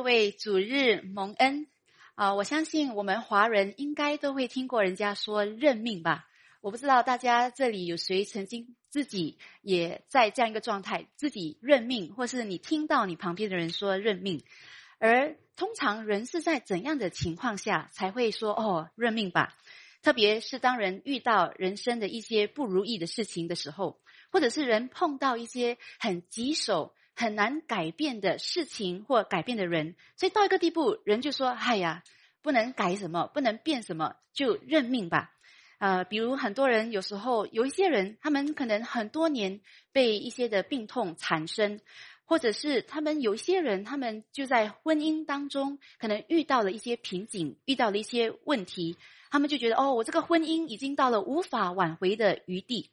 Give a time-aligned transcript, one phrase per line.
[0.00, 1.66] 各位主日蒙恩
[2.14, 2.32] 啊！
[2.32, 6.26] 我相信我们华人应该都会听过人家说认命吧？
[6.62, 14.42] 我不知道大家这里有谁曾经自己也在这样一个状态，自己认命，或是你听到你旁边的人说认命。
[14.98, 19.54] 而通常人是在怎样的情况下才会说哦认命吧？
[20.00, 26.94] 特别是当人遇到人生的一些不如意的事情的时候，或者是人碰到一些很棘手。
[27.14, 32.02] 很难改变的事情或改变的人，所以到一个地步，人就说：“哎呀，
[32.42, 35.32] 不能改什么，不能变什么，就认命吧。”
[35.78, 39.60] 啊，比如很多人有时候有一些人，他们可能很多年
[39.92, 41.80] 被一些的病痛缠身，
[42.24, 48.96] 或者是他们有一些人，他们就在婚姻当中可能遇到了一些瓶颈，遇到了一些问题，
[49.30, 52.90] 他们就觉得：“哦，我这个婚姻已经到了无法挽回的余地。”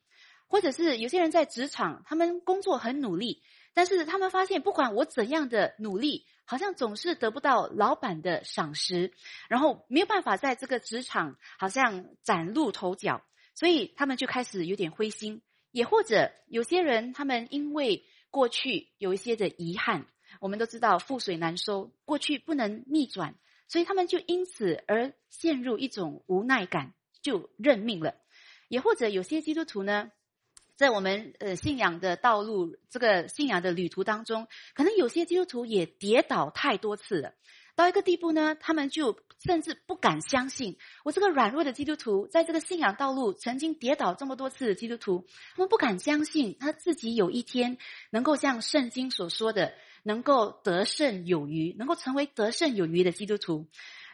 [0.49, 3.43] 或者是有些人在职场，他们工作很努力。
[3.77, 9.13] 但是他们发现，不管我怎样的努力，好像总是得不到老板的赏识，
[9.49, 13.21] 然后没有办法在这个职场好像崭露头角，
[13.53, 15.43] 所以他们就开始有点灰心。
[15.69, 20.07] 也或者有些人，他们因为过去有一些的遗憾，
[20.41, 23.35] 我们都知道覆水难收，过去不能逆转，
[23.67, 28.15] 所以他们就因此而陷入一种无奈感，就认命了。
[28.69, 30.11] 也或者有些基督徒呢？
[30.77, 37.33] 在我们呃信仰的道路，这个信仰的旅途当中，可能有些基督徒也跌倒太多次了，
[37.75, 45.25] 到一个地步呢，他们就甚至不敢相信，我这个软弱的基督徒，在这个信仰道路曾经跌倒这么多次的基督徒，
[45.55, 47.79] 他们不敢相信他自己有一天
[48.11, 53.67] 能够像圣经所说的，能够得胜有余，能够成为得胜有余的基督徒。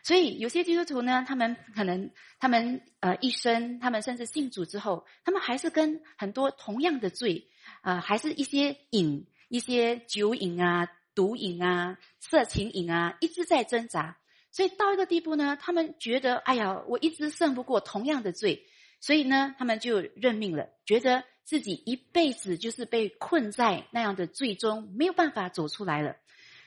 [0.04, 7.48] 所以有些基督徒呢，他们可能他们呃一生，他们甚至信主之后，他们还是跟很多同样的罪
[7.82, 14.18] 啊，还是一些瘾、一些酒瘾啊、毒瘾啊、色情瘾啊，一直在挣扎。
[14.52, 18.68] 所以到一个地步呢，他们觉得哎呀，我一直胜不过同样的罪，
[19.00, 26.18] 所以呢，他们就认命了，觉得自己一辈子就是被困在那样的罪中，没有办法走出来了。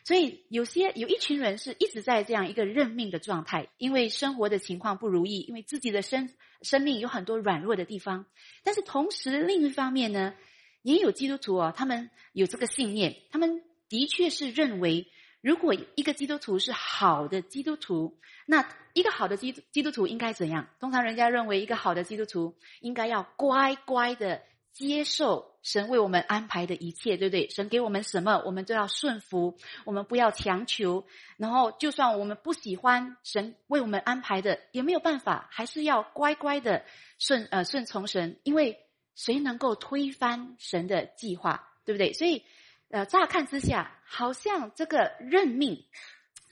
[0.07, 6.31] 所以有些有一群人是一直在这样一个认命的状态，因为生活的情况不如意，因为自己的生
[6.63, 8.25] 生命有很多软弱的地方。
[8.63, 10.35] 但是同时另一方面呢，
[10.83, 15.09] 也有基督徒哦，他们有这个信念，他们的确是认为，
[15.41, 18.17] 如果一个基督徒是好的基督徒，
[18.47, 20.69] 那一个好的基督基督徒应该怎样？
[20.79, 24.41] 通常人家认为一个好的基督徒应该要乖乖的。
[24.77, 27.51] 接受神为我们安排的一切，对不对？
[27.51, 31.05] 神给我们什么，我们都要顺服，我们不要强求。
[31.39, 36.85] 然后，就算我们不喜欢神为我们安排的，也没有办法，还是要乖乖的
[37.19, 38.79] 顺呃顺从神，因为
[39.17, 42.13] 谁能够推翻神的计划，对不对？
[42.13, 42.45] 所以，
[42.91, 45.85] 呃，乍看之下，好像这个认命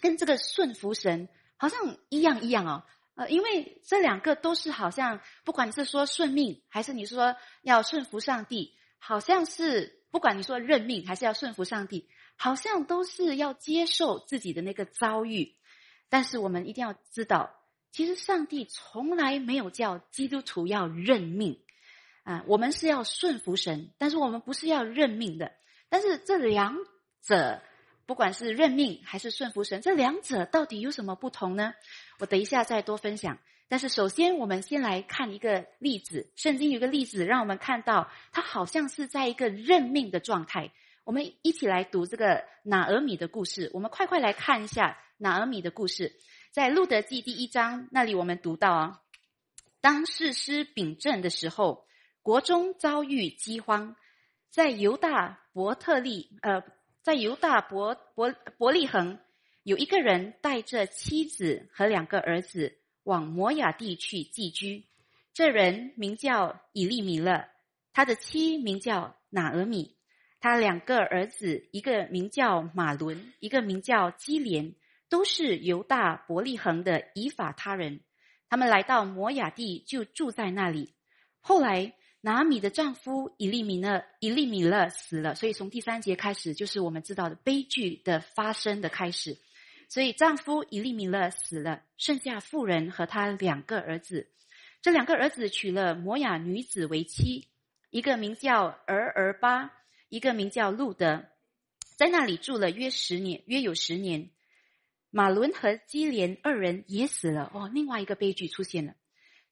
[0.00, 2.82] 跟这个顺服神好像一样一样哦。
[3.14, 8.74] 呃，因为这两个都是好像，不管你是说顺命，还是你是说要顺服上帝，
[9.06, 15.56] 好像是不管你说认命还是要顺服上帝，好像都是要接受自己的那个遭遇。
[16.08, 17.54] 但是我们一定要知道，
[17.92, 21.60] 其实上帝从来没有叫基督徒要认命
[22.22, 25.52] 啊，我们是要顺服神，但是我们不是要认命的。
[25.88, 26.76] 但是这两
[27.22, 27.62] 者。
[28.06, 31.72] 不管是认命还是顺服神，这两者到底有什么不同呢？
[32.18, 33.38] 我等一下再多分享。
[33.68, 36.30] 但是首先，我们先来看一个例子。
[36.36, 40.72] 圣经有个例子，让我们看到他好像是在一个认命的状态。
[41.04, 43.70] 我们一起来读这个拿俄米的故事。
[43.74, 46.16] 我们快快来看一下拿俄米的故事，
[46.50, 49.00] 在路德记第一章那里，我们读到啊，
[49.80, 51.86] 当士师秉政的时候，
[52.22, 53.96] 国中遭遇饥荒，
[54.50, 56.62] 在犹大伯特利呃。
[57.04, 59.18] 在犹大伯伯伯利恒，
[59.62, 64.84] 有一个人带着妻子和两个儿子往摩亚地去寄居。
[65.32, 67.48] 这人名叫以利米勒，
[67.92, 69.96] 他的妻名叫拿俄米，
[70.40, 74.74] 他两个儿子，一个名叫马伦，一个名叫基连，
[75.08, 78.00] 都是犹大伯利恒的以法他人。
[78.48, 80.92] 他们来到摩亚地，就住在那里。
[81.40, 81.94] 后来。
[82.26, 89.36] 拿米的丈夫以利米勒以利米勒死了，所以从第三节开始就是我们知道的悲剧的发生的开始。
[89.94, 94.28] 所以丈夫以利米勒死了，剩下妇人和他两个儿子。
[94.82, 97.46] 这两个儿子娶了摩雅女子为妻，
[97.90, 99.70] 一个名叫儿儿巴，
[100.08, 101.26] 一个名叫路德，
[101.94, 104.30] 在那里住了约十年，约有十年。
[105.10, 107.52] 马伦和基连二人也死了。
[107.54, 108.96] 哦，另外一个悲剧出现了，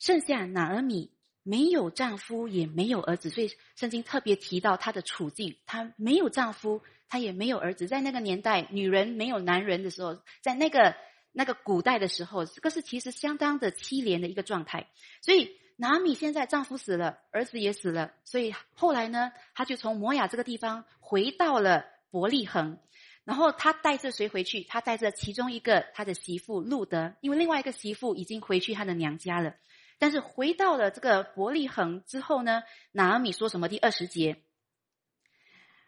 [0.00, 1.12] 剩下拿俄米。
[1.43, 7.87] 没有丈夫，也没有儿子，所以圣经特别提到她的处境，她没有丈夫，她也没有儿子。
[7.87, 10.94] 在那个年代，女人没有男人的时候，在那个
[11.33, 14.89] 那个古代的时候，这个是其实相当的凄怜的一个状态。
[15.21, 22.79] 所以拿米现在丈夫死了，儿子也死了，所以后来呢，她就从摩雅这个地方回到了伯利恒。
[23.25, 24.65] 然后他带着谁回去？
[24.65, 29.55] 他带着其中一个他的媳妇路德，因为另外一个媳妇已经回去她的娘家了。
[30.02, 33.69] 但是回到了这个伯利恒之后呢，拿米说什么？
[33.69, 34.43] 第二十节。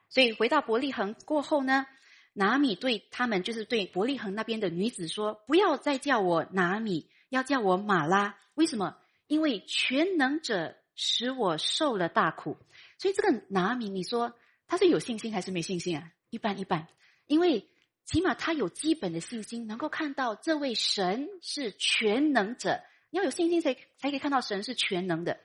[0.09, 1.85] 所以回到伯利恒过后呢，
[2.33, 8.39] 拿米对他们，就是对伯利恒那边的女子说：“不要再叫我拿米，要叫我马拉。
[8.55, 8.97] 为什么？
[9.27, 12.57] 因为全能者使我受了大苦。
[13.01, 14.35] 所以这个拿米，你说
[14.69, 16.13] 他是有信心还是没信心啊？
[16.31, 16.87] 一般一般。”
[17.27, 17.69] 因为
[18.05, 22.81] 起码他有基本的信心，能够看到这位神是全能者。
[23.15, 25.41] 要有信心才才可以看到神是全能的。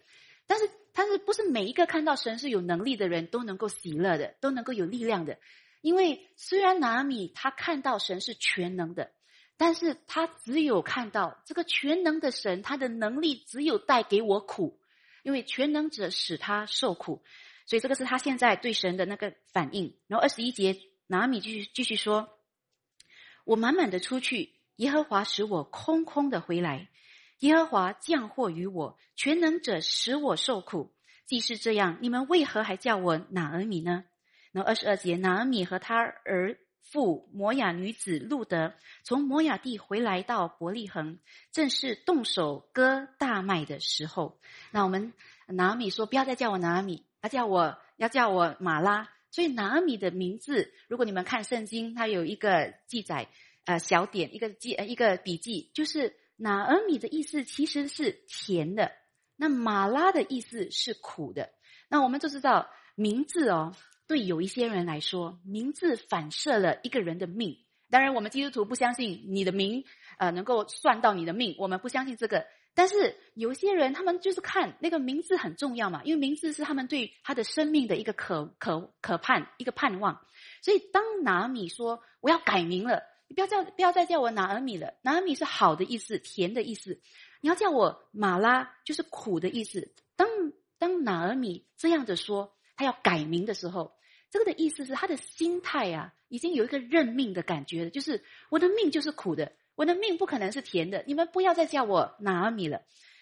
[0.45, 5.37] 但是，但是不是每一个看到神是有能力的人都能够喜乐的，都能够有力量的？
[5.81, 9.11] 因为虽然拿米他看到神是全能的，
[9.57, 14.79] 但是他只有看到这个全能的神，他的能力只有带给我苦，
[15.23, 17.23] 因为全能者使他受苦，
[17.65, 19.95] 所以这个是他现在对神的那个反应。
[20.07, 20.81] 然后二十一节。
[21.11, 22.37] 拿米继续继续说
[23.43, 26.87] ：“我满满的出去，耶和华使我空空的回来。
[27.39, 30.93] 耶和华降祸于我，全能者使我受苦。
[31.25, 34.03] 既是这样，你们为何还叫我拿尔米呢？”
[34.51, 41.19] 那二十二节，拿尔米和他儿父摩雅女子路德从摩雅地回来到伯利恒，
[41.51, 44.39] 正是动手割大麦的时候。
[44.71, 45.13] 那我们
[45.45, 53.27] 拿尔米说：“不要再叫我拿尔米，要叫我要叫我马拉。”所以拿阿米的名字，如果你们看圣经，它有一个记载，
[53.65, 58.91] 呃，小点一个记呃一个笔记，就是拿尔米的意思其实是甜的，
[59.35, 61.49] 那马拉的意思是苦的。
[61.89, 63.75] 那我们就知道名字哦，
[64.07, 67.57] 对有一些人来说，名字反射了一个人的命。
[67.91, 69.83] 当然，我们基督徒不相信你的名
[70.17, 72.45] 呃能够算到你的命，我们不相信这个。
[72.75, 80.21] 但是有些人，他们就是看那个名字很重要嘛，因为名字是他们对他的生命的一个可可可盼一个盼望。
[80.61, 83.01] 所以当拿米说我要改名了，
[83.35, 86.99] 不要叫不要再叫我拿尔米了，拿尔米是好的意思，甜的意思。
[87.41, 89.93] 你要叫我马拉，就是苦的意思。
[90.15, 90.27] 当
[90.77, 93.93] 当拿尔米这样的说，他要改名的时候，
[94.29, 99.53] 这个的意思是他的心态啊，已经有一个认命的感觉了，就是我的命就是苦的。
[99.75, 102.81] 我的命不可能是甜的，你们不要再叫我拿尔米了。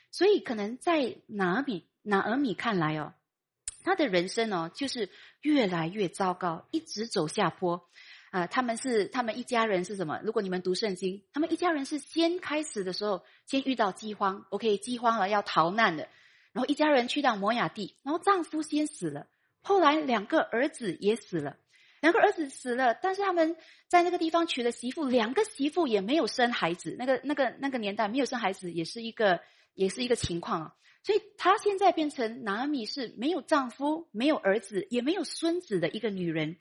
[0.09, 3.13] 所以，可能在拿尔米拿尔米看来哦，
[3.83, 5.09] 他的人生哦，就是
[5.41, 7.87] 越来越糟糕，一直走下坡。
[8.31, 10.19] 啊，他们是他们一家人是什么？
[10.23, 16.09] 如果你们读圣经，他们一家人是先开始的时候，先遇到饥荒，OK，饥荒了要逃难的，
[16.51, 19.27] 然后一家人去到摩亚地，然后丈夫先死了，
[19.61, 21.57] 后来两个儿子也死了。
[21.99, 23.55] 两个儿子死了，但是他们
[23.87, 26.95] 在那个地方娶了媳妇，两个媳妇也没有生孩子。
[26.99, 29.41] 那个、那个、那个年代没有生孩子，也是一个，
[29.73, 30.73] 也是一个情况啊。
[31.01, 36.57] 所以她现在变成拿米是没有丈夫、没有儿子、也没有孙子的一个女人。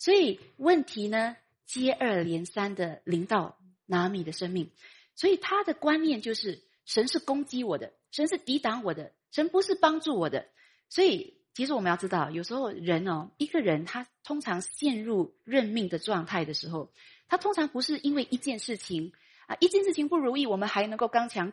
[0.00, 4.72] 所以问题呢，接二连三的临到拿米的生命。
[5.14, 10.48] 所以他的观念就是：神是攻击我的，神是抵挡我的，神不是帮助我的。
[10.88, 11.38] 所以。
[11.52, 16.92] 其实我们要知道，有时候人哦，一个人他通常陷入认命的状态的时候，
[17.28, 19.12] 他通常不是因为一件事情
[19.46, 21.52] 啊，一件事情不如意，我们还能够刚强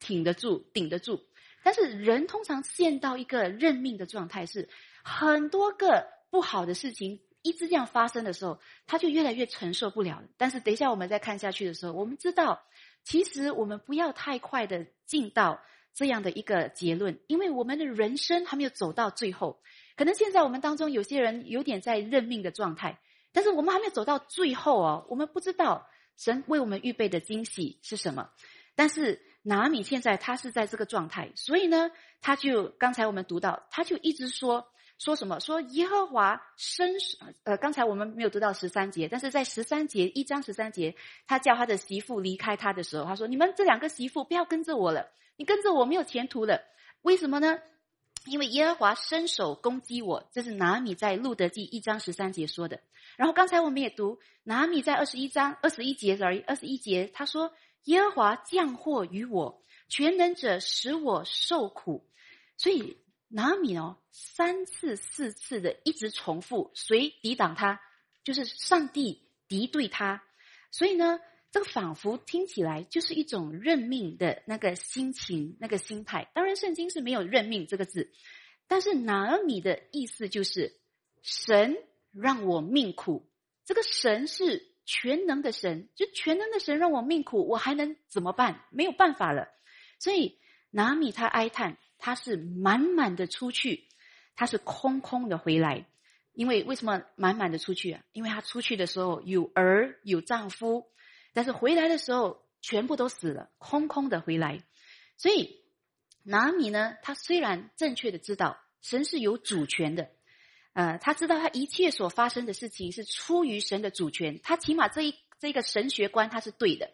[0.00, 1.20] 挺得住、顶得住。
[1.62, 4.70] 但是人通常陷到一个认命的状态，是
[5.04, 8.58] 很多个不好的事情一直这样发生的时候，
[8.88, 10.24] 他就越来越承受不了。
[10.36, 12.64] 但是等一下我们再看下去的时候，我们知道，
[13.04, 15.62] 其实我们不要太快的进到。
[15.96, 19.60] 这样的一个结论，因为我们的人生还没有走到最后，
[19.96, 22.98] 可能现在我们当中有些人有点在认命的状态，
[23.32, 25.86] 但是我们还没有走到最后哦，我们不知道
[26.16, 28.28] 神为我们预备的惊喜是什么。
[28.74, 34.66] 但是拿米现在他是在这个状态，所以呢，他就刚才我们读到，他就一直说
[34.98, 40.94] 说什么，说耶和华伸手，呃，刚才我们没有读到十三节，但是在十三节一章十三节，
[41.26, 46.62] 他叫他的媳妇离开他的时候，他说：“你们这两个媳妇不要跟着我了。”你跟着我没有前途了，
[47.02, 47.58] 为什么呢？
[48.26, 52.80] 因为耶和华伸手攻击我，这是拿米在路德记一章十三节说的。
[53.16, 57.52] 然后刚才我们也读拿米在二十一章二十一节而已，二十一节他说
[57.86, 62.06] 耶和华降祸于我，全能者使我受苦。
[62.56, 62.96] 所以
[63.28, 67.80] 拿米哦三次四次的一直重复，谁抵挡他，
[68.22, 70.22] 就是上帝敌对他。
[70.70, 71.20] 所以呢。
[71.54, 76.28] 这个仿佛听起来就是一种认命的那个心情、那个心态。
[76.34, 78.10] 当然，圣经是没有“认命”这个字，
[78.66, 80.80] 但是拿米的意思就是
[81.22, 81.76] 神
[82.10, 83.30] 让我命苦。
[83.64, 88.64] 这个神是全能的神，就全能的神让我命苦，我还能怎么办？
[88.72, 89.46] 没有办法了。
[90.00, 90.40] 所以
[90.70, 93.88] 拿米他哀叹，他是满满的出去，
[94.36, 95.86] 他是空空的回来。
[96.32, 98.02] 因为为什么满满的出去啊？
[98.12, 100.86] 因为他出去的时候有儿有丈夫，
[101.32, 104.64] 但是回来的时候全部都死了，空空的回来。
[105.16, 105.60] 所以
[106.24, 110.10] 拿米呢，他虽然正确的知道神是有主权的，
[110.72, 116.90] 呃，他知道他一切所发生的事情是出于神的主权，他起码这一这个神学观他是对的。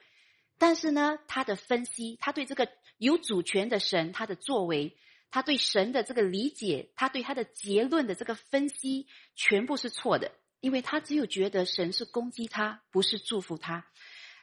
[0.59, 2.69] 但是呢，他的分析，他对这个
[3.01, 4.97] 有主权的神他的作为。
[5.33, 13.87] 他对神的这个理解，他对他的结论的这个分析，全部是错的，因为他只有觉得神是攻击他，不是祝福他。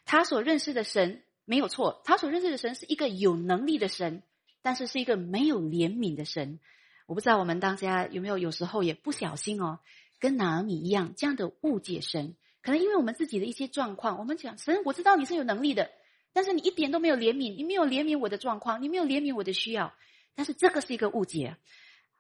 [0.06, 4.24] 他所认识的神没有错，他所认识的神是一个有能力的神，
[4.62, 6.58] 但是是一个没有怜悯的神。
[7.06, 9.80] 我不知道我们当家有没有有时候也不小心哦，
[10.22, 12.38] 跟拿尔米一样这样的误解神。
[12.62, 15.92] 可能因为我们自己的一些状况，我们讲神，我知道你是有能力的，
[16.38, 19.96] 但是你一点都没有怜悯，你没有怜悯我的状况，你没有怜悯我的需要。
[20.36, 21.58] 但是这个是一个误解，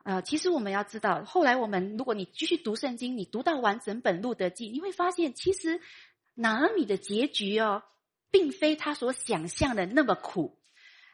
[0.05, 5.79] 呃，其实我们要知道，后来我们如果你继续读圣经，你读到完整本路德记，你会发现，其实
[6.33, 7.83] 拿阿米的结局哦，
[8.31, 10.57] 并非他所想象的那么苦，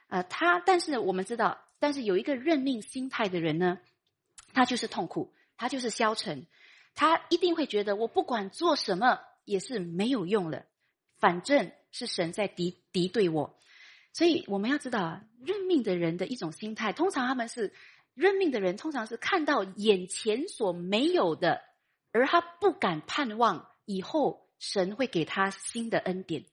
[0.07, 3.79] 呃，他但是我们知道，但是有一个认命心态的人呢，
[4.53, 6.47] 他就是痛苦，他就是消沉，
[6.95, 10.67] 他一定会觉得我不管做什么也是没有用的，
[11.17, 13.57] 反正是神在敌敌对我。
[14.11, 17.73] 所以我们要知道啊，认命的人的一种心态，通常他们是
[18.13, 21.61] 认命的人，通常是看到眼前所没有的，
[22.11, 26.45] 而他不敢盼望以后神会给他新的恩典。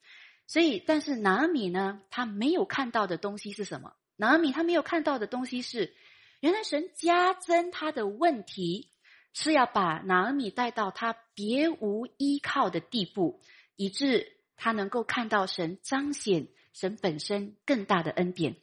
[0.46, 3.94] 所以，但是拿米呢，他没有看到的东西是什么？
[4.16, 5.94] 拿米他没有看到的东西是，
[6.40, 8.90] 原来神加增他的问题，
[9.32, 13.40] 是要把拿米带到他别无依靠的地步，
[13.76, 16.46] 以致他能够看到神彰显。
[16.72, 18.54] 神本身更大的恩典，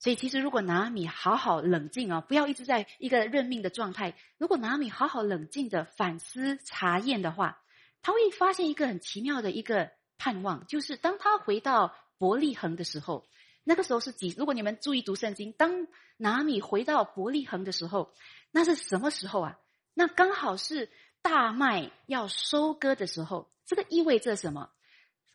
[0.00, 4.16] 所以其实如果拿米好好冷静啊，不要一直在一个认命的状态。
[4.36, 7.62] 如果拿米好好冷静的反思查验的话，
[8.02, 13.28] 他会发现一个很奇妙的一个盼望，就是当他回到伯利恒的时候，
[13.62, 14.34] 那个时候是几？
[14.36, 18.12] 如果你们注意读圣经，当拿米回到伯利恒的时候，
[18.50, 19.56] 那是什么时候啊？
[19.94, 20.90] 那刚好是
[21.22, 23.52] 大麦要收割的时候。
[23.64, 24.70] 这个意味着什么？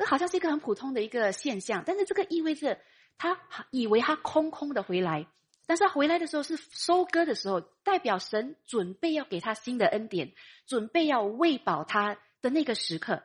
[0.02, 2.80] 这好像是一个很普通的一个现象，但是这个意味着
[3.20, 3.38] 他
[3.70, 5.28] 以为他空空的回来，
[5.68, 10.34] 但是他回来的时候是收割的时候，代表神准备要给他新的恩典，
[10.66, 13.22] 准备要喂饱他的那个时刻。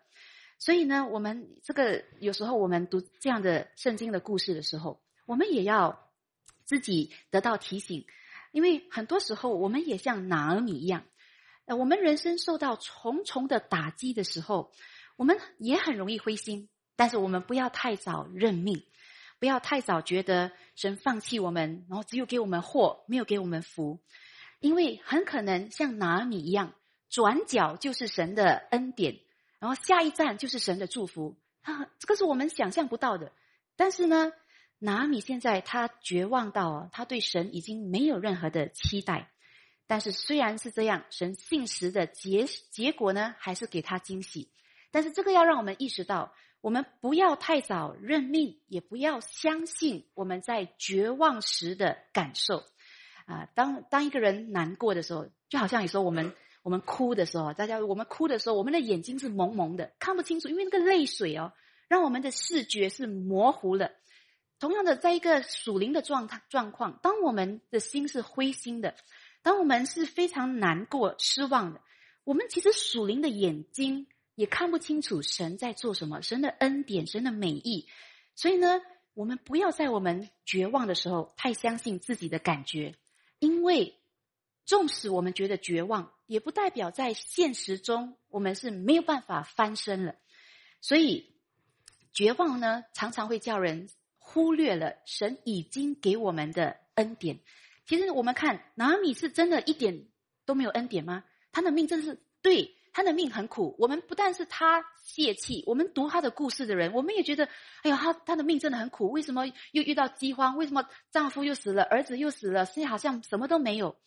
[0.58, 6.10] 所以呢，我们这个有时候我们读这样的圣经的故事的时候，我们也要
[6.66, 8.04] 自己得到提醒，
[8.52, 11.04] 因为很多时候我们也像拿尔米一样，
[11.64, 14.70] 呃，我们人生受到重重的打击的时候。
[15.16, 18.84] 我们也很容易灰心，但是我们不要太早认命，
[19.38, 24.00] 不要太早觉得神放弃我们，然后只有给我们祸，没有给我们福，
[24.60, 26.74] 因为很可能像拿米一样，
[27.08, 29.20] 转角就是神的恩典，
[29.58, 33.32] 然后下一站就是神的祝福啊，这个是我们想象不到的。
[33.76, 34.32] 但是呢，
[34.78, 39.30] 拿米现在他绝望到，他对神已经没有任何的期待。
[39.86, 44.50] 但是虽然是这样，神信实的结结果呢，还是给他惊喜。
[44.96, 52.62] 但是这个要让我们意识到，我们不要太早认命，也不要相信我们在绝望时的感受。
[53.26, 61.52] 啊，当当一个人难过的时候，就好像你说我们我们哭的时候，大家我们哭的时候，我们的眼睛是蒙蒙的，看不清楚，因为那个泪水哦，
[61.88, 63.90] 让我们的视觉是模糊了。
[64.58, 68.94] 同样的，在一个属灵的状态状况，当我们的心是灰心的，
[69.42, 71.82] 当我们是非常难过、失望的，
[72.24, 74.06] 我们其实属灵的眼睛。
[74.36, 77.88] 也看不清楚神在做什么，神的恩典，神的美意。
[78.34, 78.82] 所以呢，
[79.14, 82.94] 我们不要在我们绝望的时候太相信自己的感觉，
[83.38, 83.98] 因为
[84.66, 90.14] 纵使我们觉得绝望，也不代表在现实中我们是没有办法翻身了。
[90.82, 91.34] 所以，
[92.12, 93.88] 绝望呢，常常会叫人
[94.18, 97.40] 忽略了神已经给我们的恩典。
[97.86, 100.08] 其实我们看拿米是真的一点
[100.44, 101.24] 都没有恩典吗？
[101.52, 102.76] 他的命真是对。
[102.96, 107.46] 他的命很苦，我们不但是他泄气，我们读他的故事的人，我们也觉得，
[107.82, 109.10] 哎呀，他他的命真的很苦。
[109.10, 110.56] 为什么又遇到饥荒？
[110.56, 113.98] 为什么丈夫又死了，儿子又死了，现在好像什么都没有？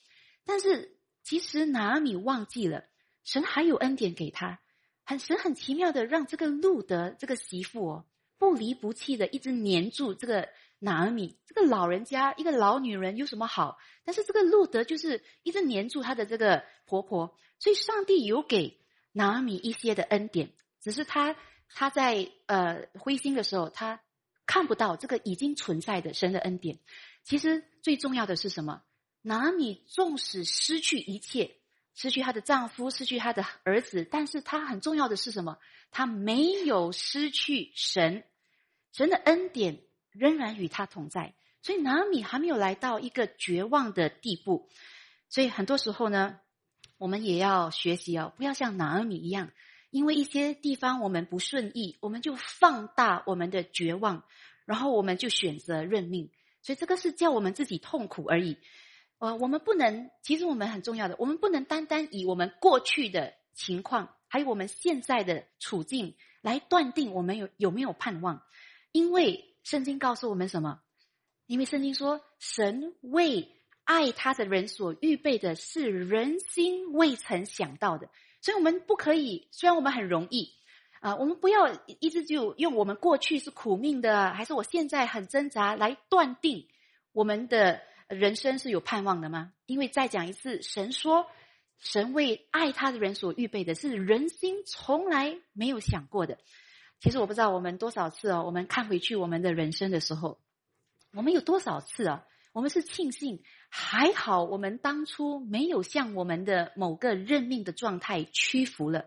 [0.44, 2.86] 但是其实拿米忘记了，
[3.24, 4.60] 神还有恩典给他，
[5.06, 8.06] 很神很奇妙的让这个路德这个媳妇哦，
[8.40, 11.38] 不离不弃的一直黏住这个拿尔米。
[11.46, 13.78] 这个老人家，一个老女人有什么好？
[14.04, 18.79] 但是这个路德就是一直黏住她的这个婆婆，所以上帝有给
[19.20, 21.36] 拿米一些的恩典，只是他
[21.76, 24.00] 他在呃灰心的时候，他
[24.46, 26.80] 看不到这个已经存在的神的恩典。
[27.26, 28.82] 其实最重要的是什么？
[29.22, 31.58] 拿米纵使失去一切。
[31.96, 35.58] 失去她的丈夫，失去她的儿子，但是她很重要的是什么？
[35.92, 38.24] 她没有失去神，
[38.94, 41.34] 神的恩典仍然与她同在。
[41.62, 44.70] 所以拿米还没有来到一个绝望的地步。
[45.28, 46.40] 所以很多时候呢，
[47.00, 49.52] 我们也要学习哦，不要像拿阿米一样，
[49.90, 54.24] 因为一些地方我们不顺意，我们就放大我们的绝望，
[54.66, 56.30] 然后我们就选择认命。
[56.62, 58.58] 所以这个是叫我们自己痛苦而已。
[59.18, 68.44] 呃，我们不能，其实我们很重要的，我们不能单单以我们过去的情况，还有我们现在的处境来断定我们有有没有盼望，
[68.92, 70.82] 因为圣经告诉我们什么？
[71.48, 73.59] 因为圣经说，神为
[73.90, 78.08] 爱他的人所预备的是人心未曾想到的，
[78.40, 80.54] 所以我们不可以，虽然我们很容易，
[81.00, 86.68] 啊，我们不要一直就用我们过去是苦命的，还是我现在很挣扎来断定
[87.14, 87.82] 我们的。
[88.10, 89.54] 人生是有盼望的吗？
[89.68, 91.28] 因为再讲一次，神说，
[91.78, 96.40] 神为爱他的人所预备的是人心从来没有想过的。
[97.00, 100.40] 其实我不知道我们多少次哦，我们看回去我们的人生的时候，
[101.14, 102.26] 我们有多少次啊？
[102.52, 109.06] 我们是庆幸还好，我们当初没有向我们的某个认命的状态屈服了。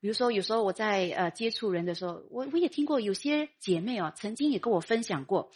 [0.00, 5.50] 比如说，有时候我在呃接触人的时候，我我也听过有些姐妹哦，曾经也跟我分享过。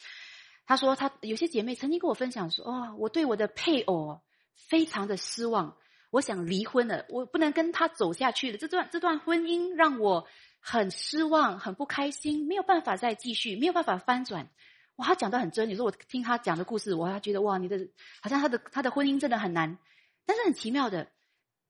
[0.66, 4.20] 她说：“她有些姐妹曾经跟我分享说，哦，我对我的配偶
[4.54, 5.76] 非常的失望，
[6.10, 8.58] 我想离婚了，我不能跟他走下去了。
[8.58, 10.26] 这段这段婚姻让我
[10.60, 14.50] 很失望，很不开心，没有办法再继续，没有办法翻转。
[14.96, 15.68] 哇，他讲的很真。
[15.68, 17.88] 有时候我听他讲的故事，我还觉得哇，你的
[18.20, 19.78] 好像他的他的婚姻真的很难。
[20.26, 21.10] 但是很奇妙的，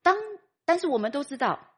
[0.02, 0.16] 当
[0.64, 1.71] 但是我们都知道。”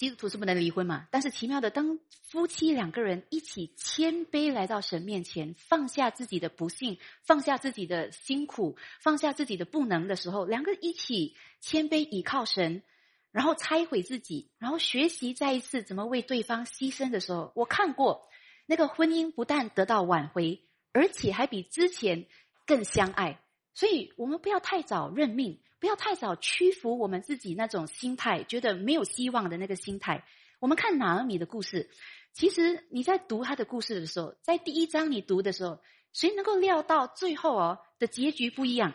[0.00, 1.06] 基督徒是不能离婚嘛？
[1.10, 12.82] 但是奇妙的，当夫妻两个人一起谦卑来到神面前，放下自己的不幸，放下自己的辛苦，放下自己的不能的时候，两个一起谦卑倚靠神，
[13.30, 18.26] 然后拆毁自己，然后学习再一次怎么为对方牺牲的时候，我看过
[18.64, 22.26] 那个婚姻不但得到挽回，而且还比之前
[22.66, 23.42] 更相爱。
[23.74, 25.60] 所以我们不要太早认命。
[25.78, 30.26] 不要太早屈服我们自己那种心态，觉得没有希望的那个心态。
[30.58, 31.88] 我们看拿尔米的故事，
[32.34, 35.80] 其实你在读他的故事的时候，在第一章你读的时候，
[36.12, 38.92] 谁能够料到最后哦的结局不一样？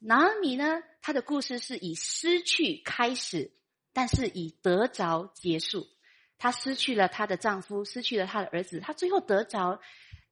[0.00, 3.52] 拿尔米呢，他的故事是以失去开始，
[3.92, 5.86] 但是以得着结束。
[6.38, 9.80] 她失去了她的丈夫，失去了她的儿子，她最后得着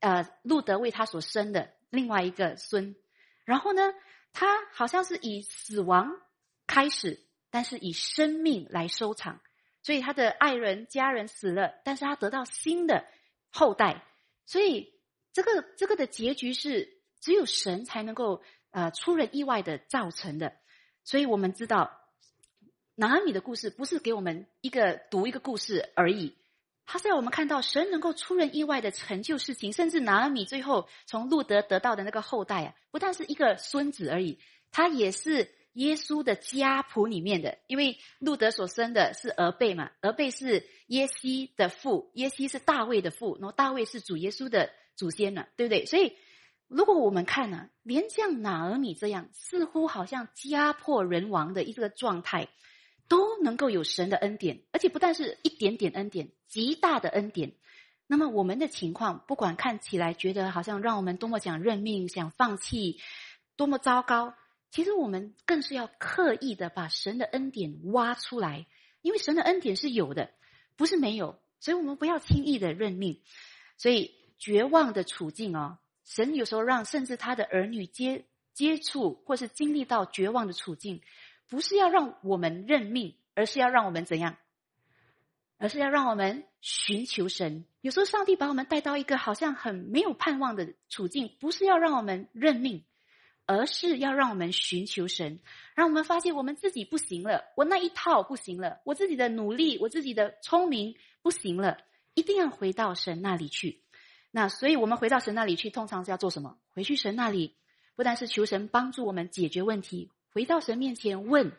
[0.05, 2.95] 呃路德为他所生的另外一个孙。
[3.47, 3.83] 然后呢？
[4.37, 6.11] 他好像是以死亡
[6.67, 9.41] 开始，但是以生命来收场。
[9.81, 13.07] 所以他的爱人、家人死了，但是他得到新的
[13.49, 14.05] 后代。
[14.45, 14.93] 所以
[15.33, 20.57] 这个这个的结局是只有神才能够呃出人意外的造成的。
[21.05, 21.97] 所以我们知道
[22.97, 26.37] 拿阿米的故事不是给我们一个读一个故事而已。
[26.87, 34.39] 他是要我们看到神能够出人意外的成就事情，甚至拿阿米最后从路德得到的那个后代啊，不但是一个孙子而已，
[34.71, 37.59] 他也是耶稣的家谱里面的。
[37.67, 45.87] 因为路德所生的是俄贝嘛，俄贝是耶西的父，耶西是大卫的父，然后大卫是主耶稣的祖先了，对不对？
[45.87, 46.17] 所以
[46.69, 52.49] 如果我们看呢，连像拿阿米这样似乎好像家破人亡的一个状态。
[53.15, 57.53] 都能够有神的恩典，而且不但是一点点恩典，极大的恩典。
[58.09, 62.99] 那么我们的情况，不管看起来觉得好像让我们多么想认命、想放弃，
[63.55, 64.35] 多么糟糕，
[64.73, 68.67] 其实我们更是要刻意的把神的恩典挖出来，
[69.01, 70.33] 因为神的恩典是有的，
[70.75, 71.39] 不是没有。
[71.61, 73.23] 所以我们不要轻易的认命。
[73.77, 78.25] 所以绝望的处境哦，神有时候让甚至他的儿女接
[78.55, 81.01] 接触或是经历到绝望的处境。
[81.49, 84.37] 不是要让我们认命，而是要让我们怎样？
[85.57, 87.65] 而是要让我们寻求神。
[87.81, 92.85] 有时候上帝把我们带到一个好像很没有盼望的处境，不是要让我们认命，
[93.47, 95.39] 而是要让我们寻求神，
[95.75, 101.79] 让我们发现我们自己不行了，我那一套不行了，我自己的努力，我自己的聪明不行了，
[102.15, 103.83] 一定要回到神那里去。
[104.33, 106.59] 那所以我们回到神那里去，通常是要做什么？
[106.71, 107.55] 回去神那里，
[107.95, 110.11] 不但是求神帮助我们解决问题。
[110.35, 111.53] 回到神面前问，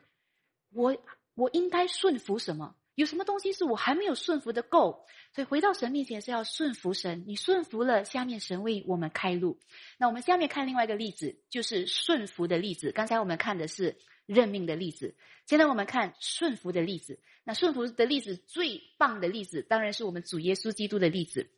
[0.71, 0.97] 我
[1.33, 2.75] 我应该顺服什么？
[2.95, 5.05] 有什么东西是我还没有顺服的够？
[5.33, 7.23] 所以回到神面前是要顺服神。
[7.27, 9.59] 你顺服了，下面神为我们开路。
[9.97, 12.91] 那我们下面看另外一个例子，就是顺服的例子。
[12.91, 17.19] 刚才我们看的是任命的例子，现在我们看顺服的例子。
[17.43, 21.49] 那顺服的例子最棒的例子，当然是我们主耶稣基督的例子。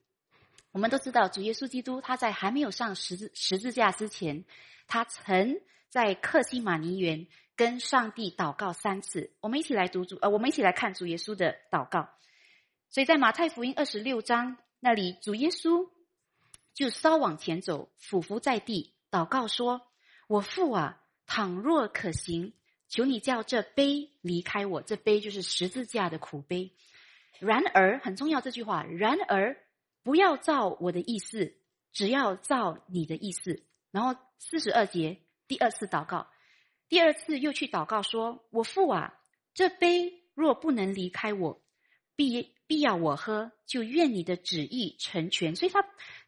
[0.72, 4.44] 我们都知道，主耶稣基督他在还没有上十字十字架之前，
[4.88, 9.34] 他曾在克西马尼园跟上帝祷告三次。
[9.40, 12.10] 我们一起来读主，呃，我们一起来看主耶稣的祷告。
[12.90, 15.90] 所以在马太福音二十六章那里，主耶稣
[16.74, 19.82] 就稍往前走，俯伏在地祷告说
[20.28, 22.54] ：“我父啊，倘若可行，
[22.88, 24.82] 求你叫这杯离开我。
[24.82, 26.72] 这杯就是十字架的苦杯。
[27.40, 29.58] 然而，很重要这句话，然而。”
[30.04, 31.58] 不要照我的意思，
[31.92, 33.66] 只要照你的意思。
[33.92, 36.28] 然后四十二节第二次祷告，
[36.90, 39.20] 第二次又去祷告说：“我父啊，
[39.54, 41.62] 这杯若不能离开我，
[42.16, 45.84] 必必要我喝，就愿你的旨意成全。”所以，他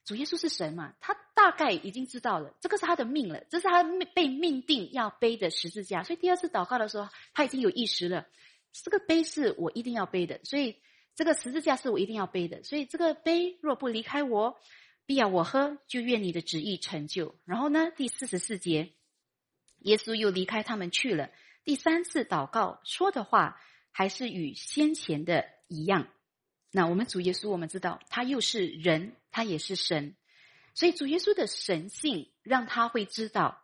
[0.05, 0.93] 主耶稣是神嘛？
[0.99, 6.03] 他大概已经知道了，这个是他的命了，这是他被命定要背的十字架。
[6.03, 8.27] 所以第二次祷告的时候，他已经有意识了，
[8.71, 10.39] 这个杯是我一定要背的。
[10.43, 10.77] 所以。
[11.15, 14.57] 这个十字架是我一定要背的，所以这个杯若不离开我，
[15.05, 17.35] 必要我喝，就愿你的旨意成就。
[17.43, 18.93] 然后呢，第四十四节，
[19.81, 21.29] 耶稣又离开他们去了。
[21.63, 23.61] 第三次祷告说的话
[23.91, 26.07] 还是与先前的一样。
[26.71, 30.15] 那我们主耶稣，我们知道他又是人，他也是神，
[30.75, 33.63] 所以主耶稣的神性让他会知道，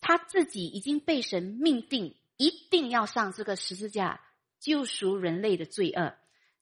[0.00, 4.20] 他自己已经被神命定，一定要上这个十字架
[4.58, 6.16] 救赎人类的罪恶。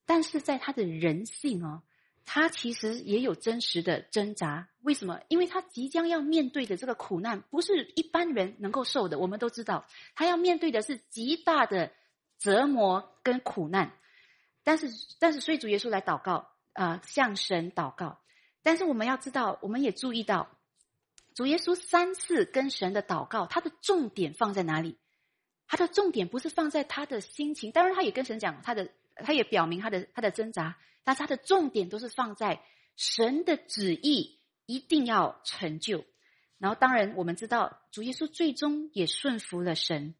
[0.06, 1.82] 但是在他的人性哦，
[2.24, 4.68] 他其实也有真实的挣扎。
[4.80, 5.20] 为什么？
[5.28, 9.18] 因为他即将要面对的这个苦难，不是一般人能够受的。
[9.18, 11.92] 我们都知道，他要面对的是极大的
[12.38, 13.92] 折磨跟苦难。
[14.62, 18.20] 但是，但是，所以主耶稣来祷告啊，向神祷告。
[18.62, 20.48] 但是我们要知道，我们也注意到，
[21.34, 24.98] 主耶稣三次跟神的祷告，他的重点放在哪里？
[25.66, 28.90] 他的重点不是放在他的心情，当然他也跟神讲他的。
[29.16, 32.60] 他也表明他的他的挣扎，但是他的重点都是放在
[32.96, 36.04] 神的旨意一定要成就。
[36.58, 40.16] 然后，当然我们知道主耶稣最终也顺服了神，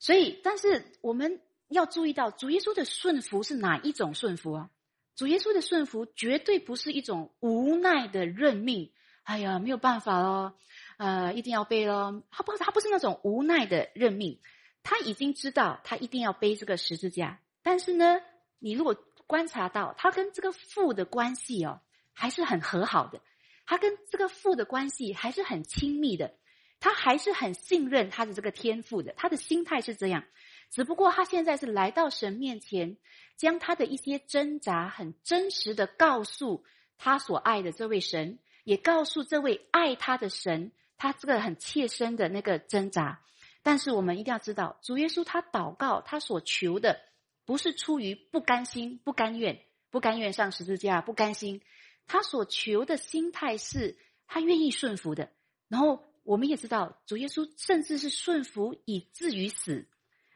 [0.00, 4.70] 所以，但是我们要注意到主耶稣的顺服是哪一种顺服啊？
[5.14, 8.90] 主耶稣的顺服绝对不是一种无奈的认命。
[9.22, 10.58] 哎呀，没有办法咯，
[10.98, 12.24] 呃，一定要背咯。
[12.32, 14.40] 他不，他不是那种无奈的认命，
[14.84, 17.40] 他已经知道他一定要背这个十字架。
[17.62, 18.20] 但是呢，
[18.60, 18.94] 你如果
[19.26, 21.80] 观察到他跟这个父的关系哦，
[22.12, 23.20] 还是很和好的，
[23.66, 26.34] 他跟这个父的关系还是很亲密的，
[26.78, 30.24] 他还是很信任他的这个天赋的，他的心态是这样。
[30.70, 32.98] 只不过他现在是来到神面前，
[33.36, 36.64] 将他的一些挣扎很真实的告诉
[36.98, 43.22] 他所爱的这位神，也告诉这位爱他的神，他这个很切身的那个挣扎。
[43.64, 47.00] 但是我们一定要知道，主耶稣他祷告他所求的。
[47.46, 51.60] 不是出于不甘心、不甘愿、不甘愿上十字架、不甘心，
[52.06, 55.30] 他所求的心态是他愿意顺服的。
[55.68, 59.86] 然后我们也知道，主耶稣甚至是顺服以至于死。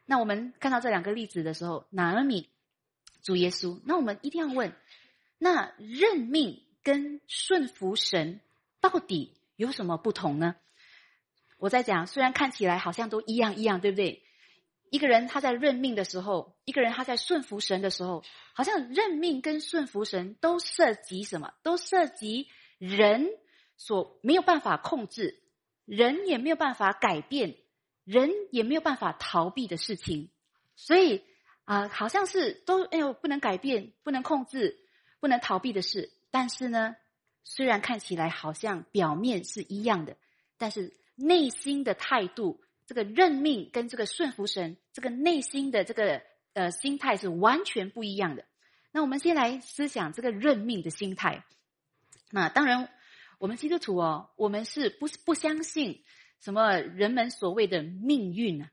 [0.04, 2.50] 那我们看到这两个例子的时候，拿尔米、
[3.22, 4.74] 主耶稣，那我们一定要问：
[5.38, 8.40] 那认命跟顺服神
[8.82, 10.56] 到底有什么不同呢？
[11.58, 14.22] 我在讲，虽然看起来好像都一样一样，对不对？
[14.90, 21.52] 一个人他在认命的时候，一个人他在顺服神的时候，好像认命跟顺服神都涉及什么？
[21.62, 23.28] 都涉及人
[23.76, 25.42] 所没有办法控制，
[25.84, 27.56] 人也没有办法改变，
[28.04, 30.30] 人也没有办法逃避的事情。
[30.74, 31.22] 所以
[31.64, 34.78] 啊，好像是都哎呦不能改变、不能控制、
[35.20, 36.12] 不能逃避的事。
[36.30, 36.96] 但是呢，
[37.44, 40.16] 虽然看起来好像表面是一样的，
[40.56, 42.62] 但是内心的态度。
[42.86, 46.22] 这个认命跟这个顺服神，这个内心的这个
[46.54, 48.46] 呃心态是完全不一样的。
[48.92, 51.44] 那我们先来思想这个认命的心态。
[52.30, 52.88] 那当然，
[53.38, 56.02] 我们基督徒哦，我们是不是不相信
[56.40, 58.70] 什么人们所谓的命运啊？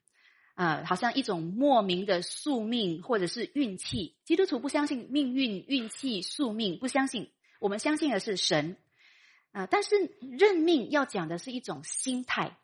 [0.54, 4.16] 啊，好像一种莫名的宿命或者是运气。
[4.24, 7.30] 基督徒不相信命运、运气、宿命，不相信。
[7.60, 8.78] 我们相信的是神
[9.56, 9.68] 啊。
[9.72, 12.58] 但是认命要讲的是一种心态。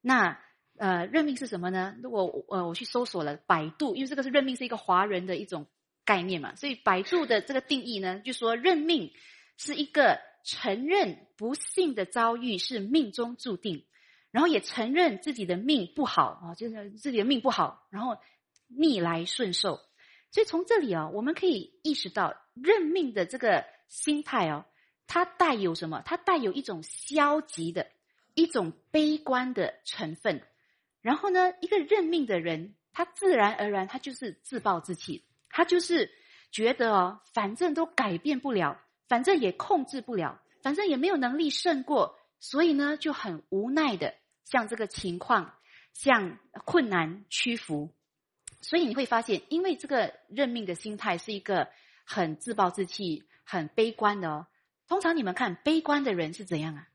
[0.00, 0.38] 那
[0.76, 1.94] 呃，认命是什么呢？
[2.02, 5.66] 如果呃我去搜索了百度，因为这个是认命是一个华人的一种
[6.04, 9.12] 概念嘛，所以百度的这个定义呢，就说认命
[9.56, 13.86] 是一个承认不幸的遭遇是命中注定，
[14.32, 18.18] 然后也承认自己的命不好啊，就是自己的命不好，然后
[18.66, 19.78] 逆来顺受。
[20.32, 24.64] 所以从这里啊，我们可以意识到认命的这个心态哦，
[25.06, 26.02] 它带有什么？
[26.04, 27.88] 它带有一种消极的、
[28.34, 30.42] 一种悲观的成分。
[31.00, 36.10] 然后呢，一个认命的人，他自然而然他就是自暴自弃，他就是
[36.50, 44.14] 觉得哦，反正都改变不了，反正也控制不了，反正也没有能力胜过，所以呢，就很无奈的
[44.44, 45.54] 向这个情况、
[45.92, 47.92] 向困难屈服。
[48.62, 51.68] 所以你会发现，因为这个认命的心态是一个
[52.06, 54.46] 很自暴自弃、很悲观的哦。
[54.88, 56.88] 通常你们看，悲观的人是怎样啊？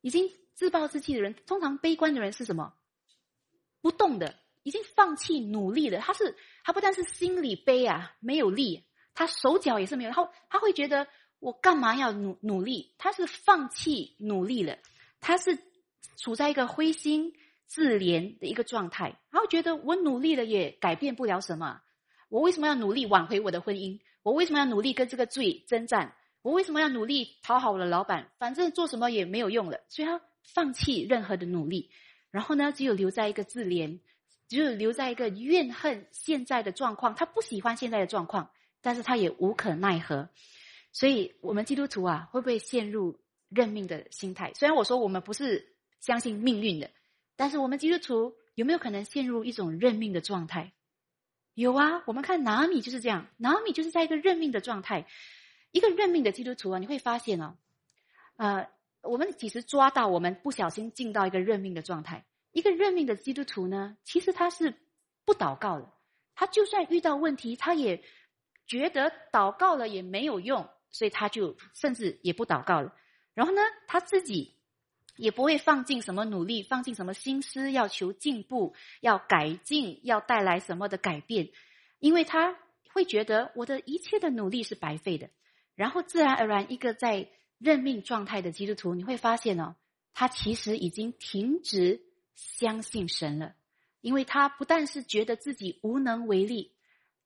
[0.00, 2.74] 已经自暴自弃的人，通常悲观的人是什么？
[3.80, 6.00] 不动的，已经放弃努力了。
[6.00, 10.10] 他是他不但是心里悲啊，没有力，他手脚也是没有。
[10.10, 11.06] 然后他会觉得，
[11.38, 12.94] 我干嘛要努努力？
[12.98, 14.78] 他是放弃努力了，
[15.20, 15.58] 他是
[16.18, 17.34] 处在一个灰心。
[17.68, 21.82] 自怜的一个状态，然后觉得我努力了也改变不了什么，
[22.28, 23.98] 我为什么要努力挽回我的婚姻？
[24.22, 26.14] 我为什么要努力跟这个罪征战？
[26.46, 28.30] 我为什么要努力讨好我的老板？
[28.38, 31.90] 反正做什么也没有用了，所以他放弃任何的努力，
[32.30, 33.98] 然后呢，只有留在一个自怜，
[34.46, 37.16] 只有留在一个怨恨现在的状况。
[37.16, 40.28] 他不喜欢现在的状况，但是他也无可奈何。
[40.92, 44.52] 所以，我们基督徒啊，会不会陷入认命的心态？
[44.54, 46.88] 虽然我说我们不是相信命运的。
[47.34, 50.74] 但是我们基督徒有没有可能陷入一种认命的状态？
[51.54, 55.08] 有啊，我们看拿米就是这样，拿米就是在一个认命的状态。
[55.72, 57.56] 一个认命的基督徒啊，你会发现哦，
[58.36, 58.68] 呃，
[59.02, 62.24] 我们其实抓到我们不小心进到一个认命的状态。
[62.52, 64.74] 一个认命的基督徒呢，其实他是
[65.24, 65.92] 不祷告的，
[66.34, 68.02] 他就算遇到问题，他也
[68.66, 72.94] 觉得祷告了也没有用，所以他就甚至也不祷告了。
[73.34, 74.54] 然后呢，他自己。
[75.18, 81.48] 也不会放进什么努力，放进什么心思，要求进步，要改进，要带来什么的改变，
[82.00, 82.58] 因为他
[82.92, 85.30] 会觉得我的一切的努力是白费的。
[85.76, 89.76] 然后自然而然，一个在认命状态的基督徒，你会发现哦，
[90.12, 92.02] 他其实已经停止
[92.34, 93.54] 相信神了，
[94.00, 96.74] 因为他不但是觉得自己无能为力，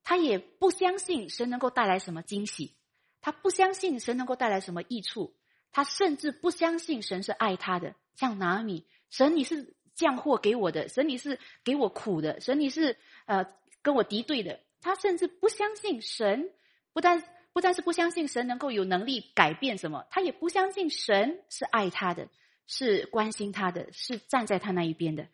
[0.02, 2.76] 他也不相信神能够带来什么惊喜，
[3.20, 5.36] 他不相信神能够带来什么益处。
[5.72, 13.46] 他甚至不相信神是爱他的，像拿米，神你是降祸给我的，神你是给我苦的，神你是呃
[13.80, 14.58] 跟我敌对的。
[14.80, 16.50] 他甚至不相信神，
[16.92, 22.28] 不但不但是不相信神能够有能力改变什么，他也不相信神是爱他的，
[22.66, 25.26] 是关心他的，是站在他那一边的。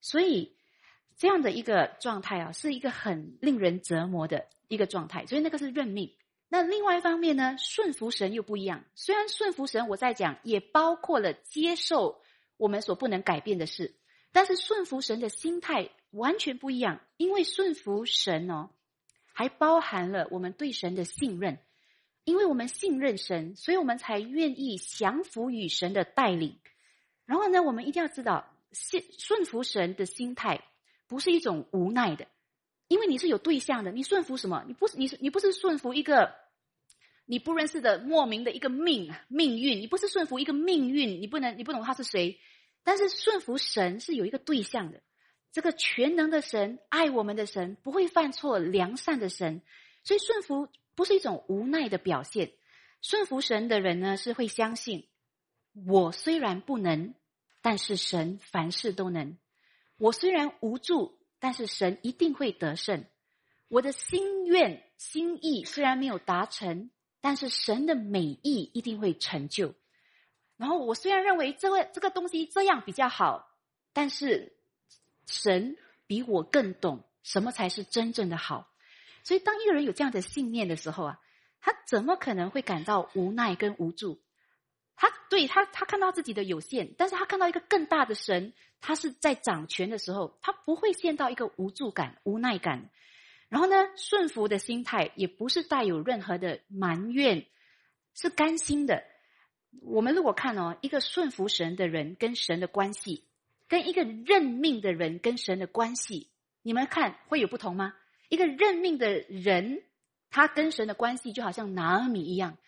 [0.00, 0.56] 所以
[1.16, 5.26] 这样的一个状态啊，是一个很令人折磨的一个状态。
[5.26, 6.14] 所以那个是认命。
[6.48, 8.84] 那另外一方面呢，顺服神又不一样。
[8.94, 12.22] 虽然顺服神，我在讲也包括了接受
[12.56, 13.94] 我们所不能改变的事，
[14.32, 17.00] 但是顺服神的心态完全不一样。
[17.18, 18.70] 因为顺服神哦，
[19.38, 21.60] 还包含了我们对神的信任。
[22.24, 26.58] 因为我们信任神，所以我们才愿意降服于神的带领。
[27.24, 30.64] 然后呢，我们一定要知道，信顺服神的心态
[31.06, 32.26] 不是一种无奈的。
[32.88, 34.64] 因为你是有对象的，你顺服什么？
[34.66, 36.34] 你不是你是你不是顺服一个
[37.24, 42.40] 你不认识的莫名的一个命命运，你不是顺服一个命运，你不能你不懂他是谁。
[42.82, 45.00] 但是顺服神是有一个对象的，
[45.52, 49.62] 这个全能的神，爱我们的神，不会犯错，良善的神。
[50.04, 52.52] 所以顺服不是一种无奈的表现。
[53.02, 55.08] 顺服神的人呢，是会相信
[55.86, 57.14] 我虽然不能，
[57.62, 59.38] 但是神凡事都能。
[59.96, 61.16] 我虽然无助。
[61.40, 63.04] 但是神一定会得胜，
[63.68, 69.76] 我的心愿心意虽然没有达成，但是神的美意一定会成就。
[70.56, 73.56] 然后我虽然认为这个这个东西这样比较好，
[73.92, 74.57] 但是
[75.28, 78.68] 神比我更懂什么才是真正的好。
[79.22, 81.20] 所以当一个人有这样的信念的时候啊，
[81.60, 84.20] 他怎么可能会感到无奈跟无助？
[84.96, 92.90] 他对他，他看到自己的有限，但是他看到一个更大的神，他是在掌权的时候，他不会陷到一个无助感、无奈感。
[93.48, 97.46] 然后呢，顺服的心态也不是带有任何的埋怨，
[98.14, 99.04] 是甘心的。
[99.82, 103.27] 我们如果看哦，一个顺服神的人跟神的关系，
[103.68, 106.30] 跟一个认命的人跟神的关系，
[106.62, 107.94] 你们看会有不同吗？
[108.28, 109.82] 一个认命的人，
[110.30, 112.58] 他跟神的关系就好像拿米一样。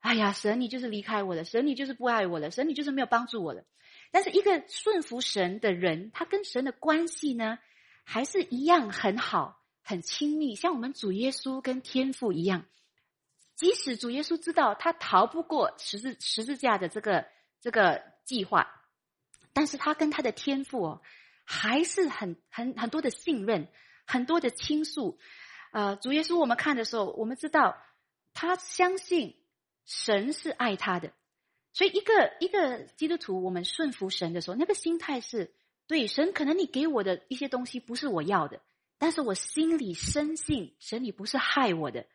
[0.00, 3.64] 哎呀，神你就是离开我了，神你就是不爱我了，神你就是没有帮助我了。
[4.10, 7.58] 但是一个顺服神的人，他跟神的关系呢，
[8.04, 12.66] 还是一样很好、很亲密，像我们主耶稣跟天父一样。
[13.56, 17.26] 即使主耶稣知道他逃不过十字十字架的这个
[17.60, 18.68] 这个计划，
[19.54, 21.00] 但是他跟他的天父哦，
[21.44, 23.68] 还是很很很多的信任，
[24.06, 25.18] 很多的倾诉。
[25.72, 27.76] 呃，主耶稣我们看的时候，我们知道
[28.34, 29.36] 他相信
[29.86, 31.12] 神是爱他的，
[31.72, 35.54] 所以一个一个基督徒，我们顺服神的时候，那个心态是
[35.86, 38.60] 对神，可能你给我的一些东西不是我要的，
[38.98, 42.06] 但是我心里深信神你不是害我的。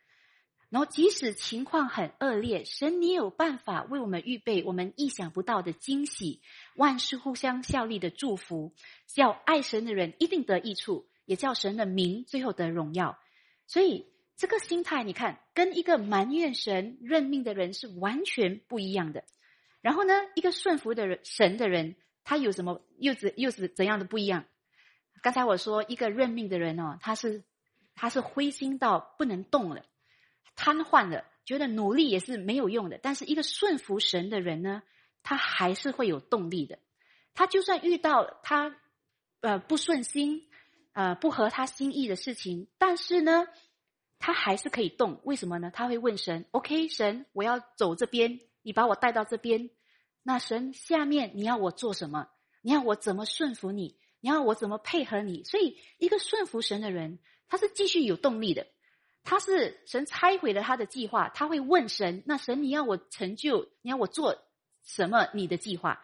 [0.70, 6.42] 然后，即使情况很恶劣，神你有办法为我们预备我们意想不到的惊喜，
[6.76, 8.74] 万事互相效力的祝福，
[9.08, 13.18] 叫爱神的人一定得益处，也叫神的名最后得荣耀。
[13.66, 14.06] 所以，
[14.38, 19.24] 这个心态，你看，跟一个埋怨神认命的人是完全不一样的。
[19.82, 24.46] 然后呢，一个顺服的人神的人，他有什么又怎又是怎样的不一样？
[25.24, 27.44] 刚才我说，一个认命的人哦，他是
[27.96, 29.84] 他是灰心到不能动了。
[30.62, 33.00] 瘫痪了，觉得努力也是没有用的。
[33.02, 34.84] 但是一个顺服神的人呢，
[35.24, 36.80] 他还是会有动力的。
[37.34, 38.76] 他就算遇到他
[39.40, 40.50] 呃不顺心，
[40.92, 43.48] 呃不合他心意的事情，但是呢，
[44.20, 45.22] 他还是可以动。
[45.24, 45.72] 为什么呢？
[45.74, 49.70] 他会问神：“OK，神，我要走这边，你把我带到这边。
[50.24, 52.28] 那神下面你要我做什么？
[52.62, 53.98] 你要我怎么顺服你？
[54.20, 58.68] 你要我怎么配合你？”所以，一个顺服神的人，他是继续有动力的。
[59.24, 64.42] 他是神拆毁了他的计划，他会问神：“那神，你要我成就，你要我做
[64.84, 65.30] 什么？
[65.34, 66.04] 你的计划？”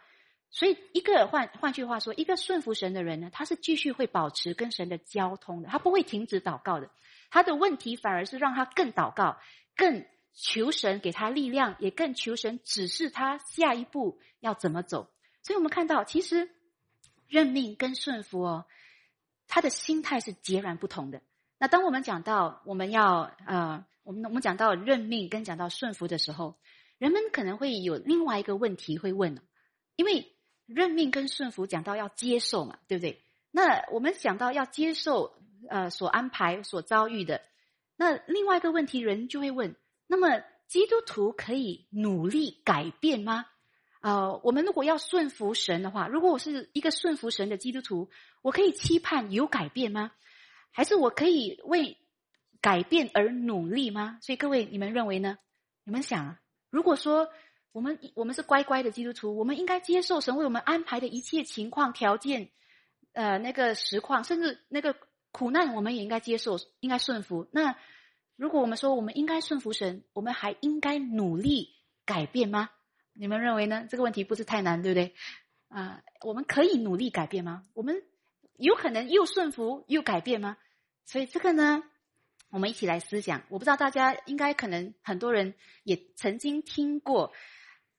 [0.52, 6.90] 所以，一个换换句话说，一个顺服神的人呢，他是继续会保持跟神的交通的，他不会停止祷告的。
[7.30, 9.38] 他的问题反而是让他更祷告，
[9.76, 15.12] 更求神给他力量，也更求神指示他下一步要怎么走。
[15.42, 16.50] 所以我们看到，其实
[17.28, 18.66] 认命跟顺服哦，
[19.48, 21.22] 他的心态是截然不同的。
[21.66, 26.60] 那当我们讲到我们要呃，我们我们讲到认命跟讲到顺服的时候，
[27.00, 29.42] 人们可能会有另外一个问题会问
[29.96, 30.32] 因为
[30.68, 33.20] 认命跟顺服讲到要接受嘛，对不对？
[33.50, 35.34] 那我们讲到要接受
[35.68, 37.42] 呃所安排所遭遇的，
[37.96, 39.76] 那另外一个问题人就会问：
[40.06, 43.48] 那么基督徒可以努力改变吗？
[44.02, 48.12] 呃，我们如果要顺服神的话，如果我是一个顺服神的基督徒，
[48.44, 50.12] 我可以期盼有改变吗？
[50.76, 51.98] 还是我可以为
[52.60, 54.20] 改变而努力吗？
[54.22, 55.38] 所以各位，你们认为呢？
[55.86, 56.38] 你们想，
[56.70, 57.30] 如果说
[57.72, 62.50] 我们我们是乖乖的基督徒，我们应该接受神为我们安排的一切情况条件，
[63.14, 64.98] 呃，那个实况，甚至那个
[65.32, 67.48] 苦难，我们也应该接受，应该顺服。
[67.54, 67.78] 那
[68.36, 71.70] 如果我们说我们应该顺服神，我们还应该努力
[72.04, 72.70] 改变吗？
[73.14, 73.88] 你们认为呢？
[73.90, 75.14] 这个问题不是太难，对不对？
[75.70, 77.64] 啊，我们可以努力改变吗？
[77.74, 78.04] 我们
[78.58, 80.58] 有可能又顺服又改变吗？
[81.06, 81.84] 所以这个呢，
[82.50, 83.44] 我们一起来思想。
[83.50, 87.32] 我不知道大家应该可能很多人也曾经听过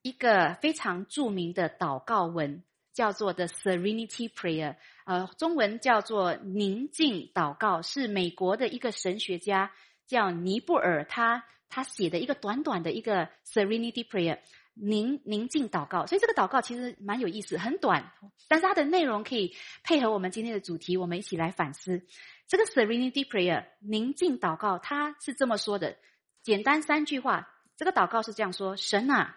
[0.03, 9.73] 一个非常著名的祷告文，叫做 The Serenity Prayer，呃，中文叫做宁静祷告，是美国的一个神学家
[10.07, 14.39] 叫尼布尔他他写的一个短短的一个 Serenity Prayer，
[14.75, 16.07] 宁宁静祷告。
[16.07, 18.13] 所以这个祷告其实蛮有意思，很短，
[18.49, 22.07] 但是它的内容可以配合我们今天的主题，我们一起来反思。
[22.49, 25.97] 这个 Serenity Prayer 宁静祷告，他是这么说的：
[26.43, 27.53] 简单三句话。
[27.77, 29.37] 这个祷告是这样说：神啊，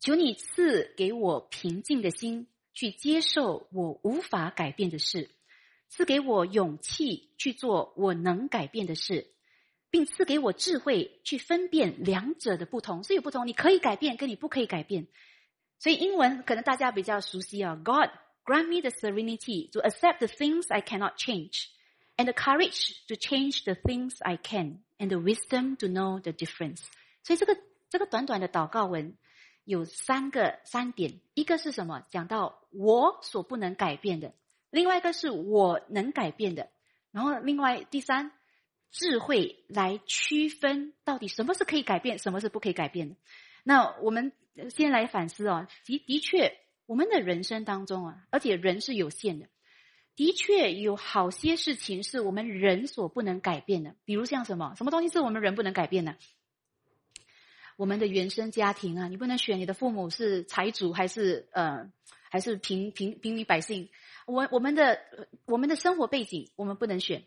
[0.00, 5.28] 求你赐给我平静的心，去接受我无法改变的事；
[5.88, 9.30] 赐给我勇气去做我能改变的事，
[9.90, 13.04] 并赐给我智慧去分辨两者的不同。
[13.04, 15.06] 是有不同，你可以改变，跟你不可以改变。
[15.78, 18.10] 所以英文可能大家比较熟悉啊，God。
[18.50, 21.68] Grant me the serenity to accept the things I cannot change,
[22.18, 26.32] and the courage to change the things I can, and the wisdom to know the
[26.32, 26.82] difference.
[27.22, 27.56] 所以这个
[27.90, 29.16] 这个短短的祷告文
[29.62, 32.02] 有三个三点，一个是什么？
[32.10, 34.34] 讲到我所不能改变的，
[34.70, 36.70] 另外一个是我能改变的，
[37.12, 38.32] 然后另外第三
[38.90, 43.14] 智慧来区分到底什么是可以改变，什么是不可以改变的。
[43.62, 44.32] 那我们
[44.70, 46.58] 先来反思哦，的的确。
[46.90, 49.46] 我们的人生当中啊，而且人是有限的，
[50.16, 53.94] 的确有好些事情是我们人所不能改变的。
[54.04, 56.16] 比如像什么，什么东西是我们人不能改变的？
[57.76, 61.92] 我们的原生家庭啊，你不能选你的父母是财主还是呃
[62.28, 63.88] 还是平平平民百姓。
[64.26, 64.98] 我我们的
[65.44, 67.22] 我们的生活背景我们不能选。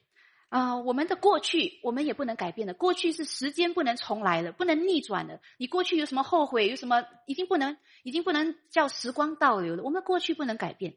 [0.54, 2.76] 啊，我们的过去我们也不能改变的。
[2.76, 5.41] 过去是时间不能重来的，不能逆转的。
[5.58, 6.70] 你过去有什么后悔？
[6.70, 9.82] 有什么已经不能，已经不能叫时光倒流的？
[9.82, 10.93] 我们过去不能改变。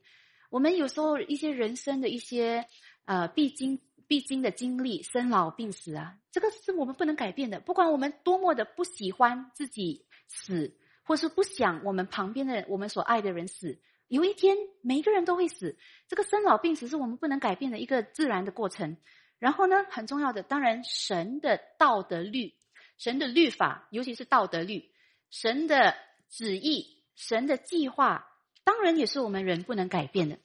[0.50, 2.66] 我们有时候一些人生的一些
[3.06, 7.58] 呃必经必经的经历，生老病死啊，这个是我们不能改变的。
[7.58, 13.78] 不管我们多么的不喜欢自己死，或是不想我们旁边的我们所爱的人死，
[14.08, 15.78] 有一天每一个人都会死。
[16.08, 18.98] 这个生老病死是我们不能改变的一个自然的过程。
[19.38, 22.54] 然后呢，很重要的，当然神的道德律，
[22.98, 24.90] 神的律法，尤其是道德律，
[25.30, 25.94] 神的
[26.30, 28.26] 旨意，神的计划，
[28.64, 30.38] 当然也是我们人不能改变的。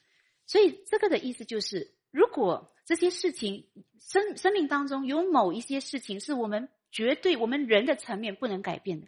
[0.45, 9.07] 所以这个的意思就是，如果这些事情生生命当中有某一些事情是我们绝对我们人的层面不能改变的，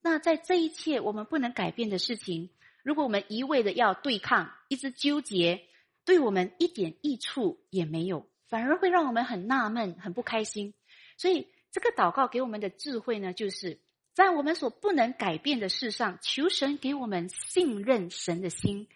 [0.00, 2.50] 那在这一切我们不能改变的事情，
[2.84, 5.66] 如果我们一味的要对抗，一直纠结，
[6.04, 8.28] 对我们一点益处也没有。
[8.48, 10.74] 反而会让我们很纳闷、很不开心。
[11.16, 13.80] 所以，这个祷告给我们的智慧呢，就是
[14.14, 18.88] 在我们所不能改变的事上，求神给我们信任神的心，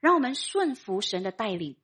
[0.00, 1.76] 让我们顺服神的带领。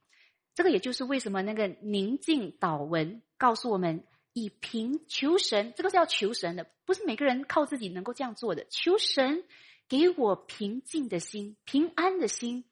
[0.55, 8.67] 这个也就是为什么那个宁静祷文告诉我们，以平求神，这个是要求神的，不是每个人靠自己能够这样做的。
[8.69, 9.45] 求神
[9.89, 12.65] 给我平静的心、平安的心，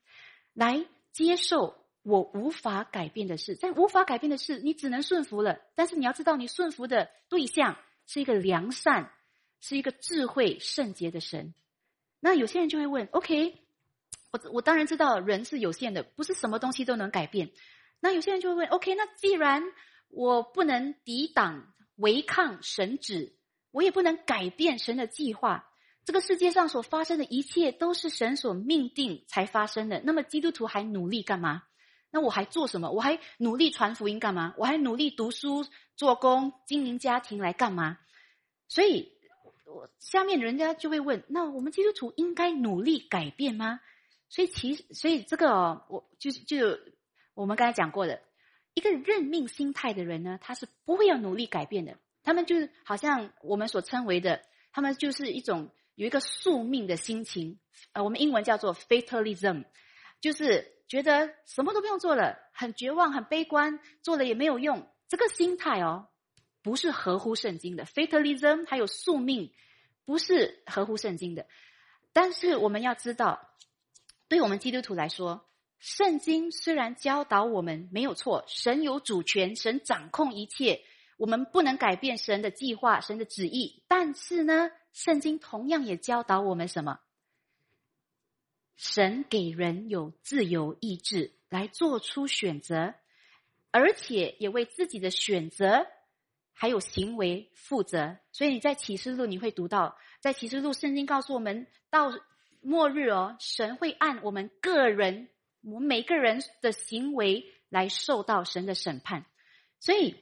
[0.52, 1.85] 来接受。
[2.06, 5.58] 我无法改变的事，在无法改变的事，你只能顺服了。
[5.74, 7.76] 但是你要知道，你顺服的对象
[8.06, 9.10] 是一个良善、
[9.60, 11.52] 是一个智慧、圣洁的神。
[12.20, 13.56] 那有些人就会问：“OK，
[14.30, 17.50] 我我当然知道人是有限的，不是什么东西都能改变。”
[17.98, 19.64] 那有些人就会问：“OK，那既然
[20.08, 23.34] 我不能抵挡、违抗神旨，
[23.72, 25.68] 我也不能改变神的计划，
[26.04, 31.64] 这个世界上所发生的一切都是神所命定才发生的，那么基督徒还努力干嘛？”
[32.10, 32.90] 那我还做什么？
[32.90, 34.54] 我还努力传福音干嘛？
[34.56, 37.98] 我还努力读书、做工、经营家庭来干嘛？
[38.68, 39.12] 所以，
[39.66, 43.80] 我下面人家就会问：那我们基督徒应该努力改变吗？
[44.30, 46.78] 所以，其实，所以这个哦，我就是就
[47.34, 48.22] 我们刚才讲过的，
[48.72, 51.98] 一个认命心态的人呢，他是不会要努力改变的。
[52.22, 54.42] 他们就是好像我们所称为的，
[54.72, 57.58] 他们就是一种有一个宿命的心情。
[57.92, 59.64] 呃，我们英文叫做 fatalism，
[60.20, 60.75] 就是。
[60.88, 64.88] 觉得什么都不用做了，很绝望、很悲观，做了也没有用。
[65.08, 66.08] 这个心态哦，
[66.62, 67.84] 不是合乎圣经的。
[67.84, 69.52] Fatalism 还有宿命，
[70.04, 71.46] 不是合乎圣经的。
[72.12, 73.50] 但是我们要知道，
[74.28, 80.82] 对我们基督徒来说，圣经虽然教导我们没有错，神有主权，神掌控一切，
[81.18, 83.82] 我们不能改变神的计划、神的旨意。
[83.86, 87.00] 但是呢，圣经同样也教导我们什么？
[88.76, 92.94] 神给人有自由意志来做出选择，
[93.70, 95.86] 而且也为自己的选择
[96.52, 98.18] 还有行为负责。
[98.32, 102.12] 所以你在启示录你会读到，在启示录圣经告诉我们，到
[102.60, 105.28] 末日哦，神会按我们个人，
[105.62, 109.24] 我们每个人的行为来受到神的审判。
[109.80, 110.16] 所以，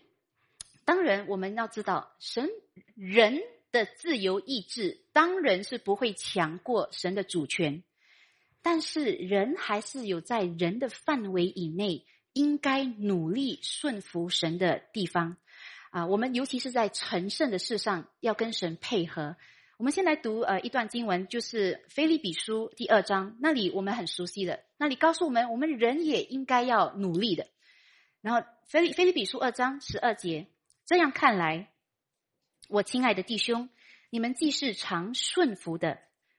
[0.85, 2.51] 当然我们要知道，神
[2.95, 3.41] 人
[3.73, 7.83] 的自由意志当然是不会强过神的主权。
[8.65, 15.37] 但是人还是有在人的范围以内应该努力顺服神的地方，
[15.91, 19.37] 啊，我们尤其是在成圣的事上要跟神配合。
[19.77, 27.47] 我们先来读呃一段经文，就是《菲利比书》第二章，那里我们很熟悉的，那里告诉我们，我们人也应该要努力的。
[28.23, 30.47] 然后《菲利菲利比书》二章十二节，
[30.87, 31.69] 这样看来，
[32.71, 33.69] 我亲爱的弟兄，
[34.09, 35.99] 你们既是常顺服的，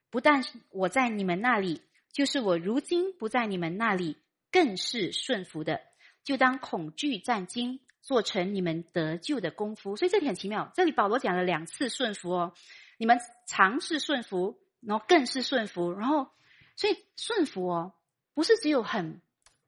[0.09, 1.83] 不但我在你们那里。
[2.15, 4.15] 就是我如今不在你们那里，
[4.49, 5.81] 更是顺服的，
[6.23, 9.97] 就当恐惧战惊，做成你们得救的功夫。
[9.97, 12.53] 所以这里很奇妙，这里保罗讲了两次顺服哦，
[12.97, 16.29] 你们尝试顺服，然后更是顺服，然后
[16.77, 17.91] 所以顺服哦，
[18.33, 19.19] 不是只有很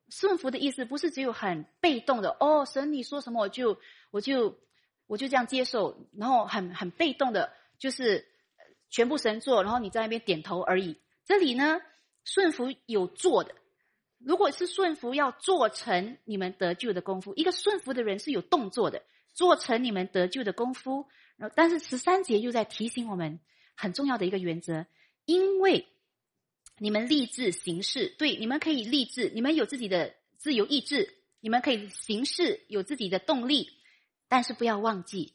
[0.08, 3.78] 顺服的意思，不是只有很被动的哦，神你说什么我就
[4.10, 4.58] 我就
[5.06, 8.26] 我就这样接受，然后很很被动的，就是
[8.90, 10.98] 全部神做，然后你在那边点头而已。
[11.26, 11.82] 这里呢？
[12.28, 13.56] 顺服有做的，
[14.20, 19.02] 如果是顺服要做成你们得救的功夫，一个顺服的人是有动作的，
[19.34, 21.08] 做成你们得救的功夫。
[21.38, 23.40] 然后，但是十三节又在提醒我们
[23.76, 24.88] 很重要的一个原则：
[25.24, 25.88] 因为
[26.80, 33.70] 你们立志行事，对，你们可以立志，你们有自己的自由意志，你们可以行事，有自己的动力，
[34.28, 35.34] 但是不要忘记，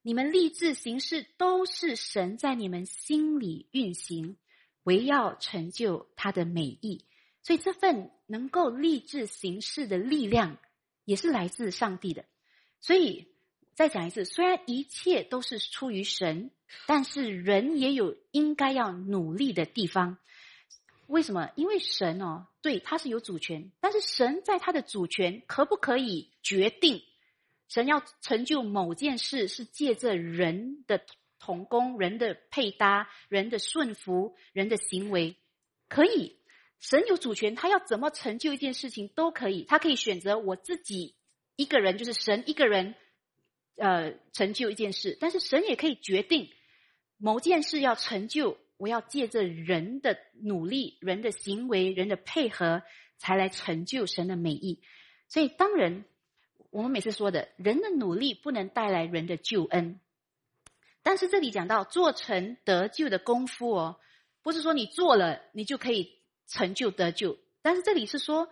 [0.00, 4.38] 你们立志行事都是神在你们心里运行。
[4.82, 7.04] 唯要成就他的美意，
[7.42, 10.56] 所以这份能够立志行事的力量，
[11.04, 12.24] 也是来自上帝的。
[12.80, 13.28] 所以
[13.74, 16.50] 再讲一次，虽然一切都是出于神，
[16.86, 20.18] 但是人也有应该要努力的地方。
[21.06, 21.50] 为什么？
[21.56, 27.02] 因为神哦，对，他是有主权，但是神在他的主权可不可以决定，
[27.68, 31.04] 神要成就某件事，是借着人的。
[31.40, 35.36] 同工人的配搭，人的顺服，人的行为，
[35.88, 36.36] 可以。
[36.78, 39.64] 神有主权，他要怎么成就一件事情都可以。
[39.64, 41.16] 他可以选择我自己
[41.56, 42.94] 一个人，就是神一个人，
[43.76, 45.16] 呃，成就一件事。
[45.20, 46.48] 但是神也可以决定
[47.18, 52.82] 某件事要成就，我要借着人的努力、人的行为、人的配合，
[53.18, 54.82] 才来成就神的美意。
[55.28, 56.04] 所以，当然，
[56.70, 60.00] 我们每次说的，人的努力不能带来人的救恩。
[61.02, 63.96] 但是这里讲到做成得救的功夫哦，
[64.42, 67.38] 不是说你做了你就可以成就得救。
[67.62, 68.48] 但是这里是说，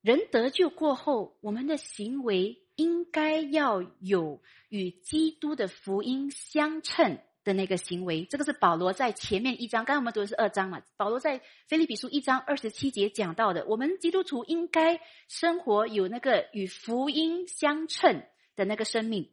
[0.00, 8.24] 人得救过后，我们的行为应该要有与基督的福音相称的那个行为。
[8.24, 10.80] 这个是保罗在前面一章，刚刚我们读的是二章嘛？
[10.96, 18.22] 保罗在菲利比书一章二十七节讲到的，我们基督徒应该生活有那个与福音相称
[18.54, 19.32] 的那个生命。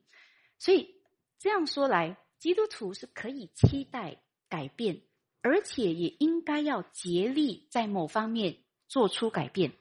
[0.57, 0.95] 所以
[1.39, 2.18] 这样说来。
[2.39, 4.17] 基督徒是可以期待
[4.49, 5.01] 改变，
[5.41, 8.57] 而且也应该要竭力在某方面
[8.88, 9.73] 做出改变。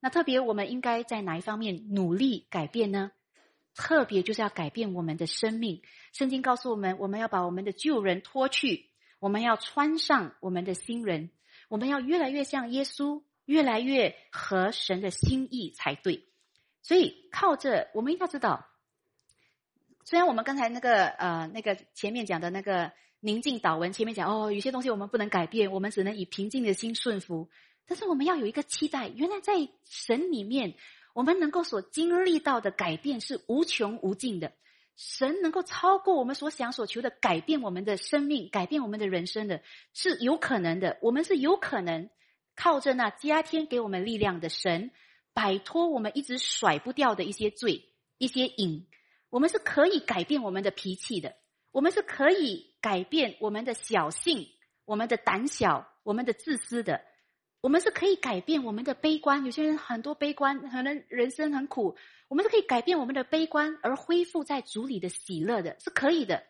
[0.00, 3.12] 那特别我们应该在哪一方面努力改变呢？
[3.74, 5.82] 特别就是要改变我们的生命。
[6.12, 8.88] 圣经告诉我们，我们要把我们的旧人脱去，
[9.18, 11.30] 我们要穿上我们的新人，
[11.68, 16.26] 我们要越来越像耶稣，越来越合神的心意才对。
[16.82, 18.66] 所以靠着，我们一定要知道。
[20.08, 27.48] 虽然我们刚才那个呃那个前面讲的那个宁静祷文前面讲哦，有些东西我们不能改变，我们只能以平静的心顺服。
[27.88, 29.54] 但是我们要有一个期待，原来在
[29.84, 30.74] 神里面，
[31.12, 34.52] 我们能够所经历到的改变是无穷无尽的。
[34.94, 39.60] 神能够超过我们所想所求的改变我们的生命，改变我们的人生的，
[39.92, 40.98] 是有可能的。
[41.02, 42.08] 我们是有可能
[42.54, 44.92] 靠着那加天给我们力量的神，
[45.34, 48.86] 摆脱我们一直甩不掉的一些罪、一些瘾。
[49.36, 51.34] 我们是可以改变我们的脾气的，
[51.70, 54.48] 我们是可以改变我们的小性、
[54.86, 57.02] 我们的胆小、我们的自私的，
[57.60, 59.44] 我们是可以改变我们的悲观。
[59.44, 66.42] 有些人很多悲观，可能人生很苦，我们是可以改变我们的悲观，而恢复在主里的喜乐的，是可以的。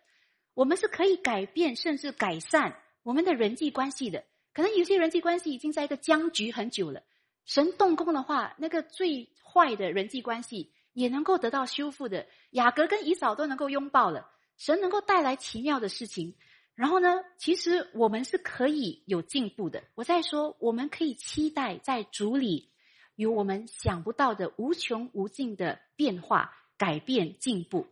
[0.55, 4.23] 我们是可以改变甚至改善我们的人际关系的。
[4.53, 7.03] 可能有些人际关系已经在一个僵局很久了，
[7.47, 10.71] 神动工的话，那个最坏的人际关系。
[10.97, 14.31] 也能够得到修复的，雅各跟以扫都能够拥抱了。
[14.57, 16.35] 神能够带来奇妙的事情，
[16.75, 19.85] 然后呢，其实我们是可以有进步的。
[19.95, 22.71] 我在说，我们可以期待在主里
[23.15, 27.87] 有我们想不到的无穷无尽的变化、改变、进步。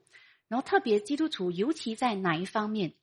[0.49, 2.95] 然后，特别基督徒，尤其在哪一方面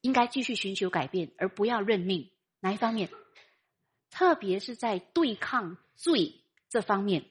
[0.00, 2.30] 应该继续寻求改变，而不要认命？
[2.60, 3.10] 哪一方面？
[4.10, 7.24] 特别是在对抗罪这方面，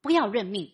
[0.00, 0.72] 不要认命。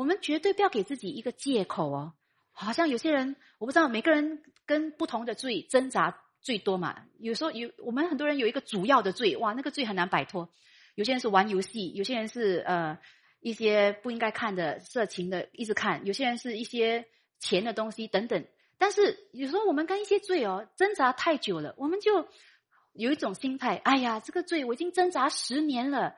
[0.00, 2.14] 我们绝对不要给自己一个借口哦，
[2.52, 7.04] 好像有些人我不知道，每个人跟不同的罪挣扎最多嘛。
[7.18, 10.48] 有时候有我们很多人有一个主要的罪，哇，那个罪很难摆脱。
[10.94, 12.98] 有些人是玩游戏，有些人是呃
[13.40, 17.04] 一些不应该看的色情的一直看，有些人是一些
[17.38, 18.46] 钱的东西等等。
[18.78, 22.26] 但是有时候我们跟一些罪哦挣扎太久了，我们就
[22.94, 26.16] 有一种心态，哎呀，这个罪我已经挣扎十年了，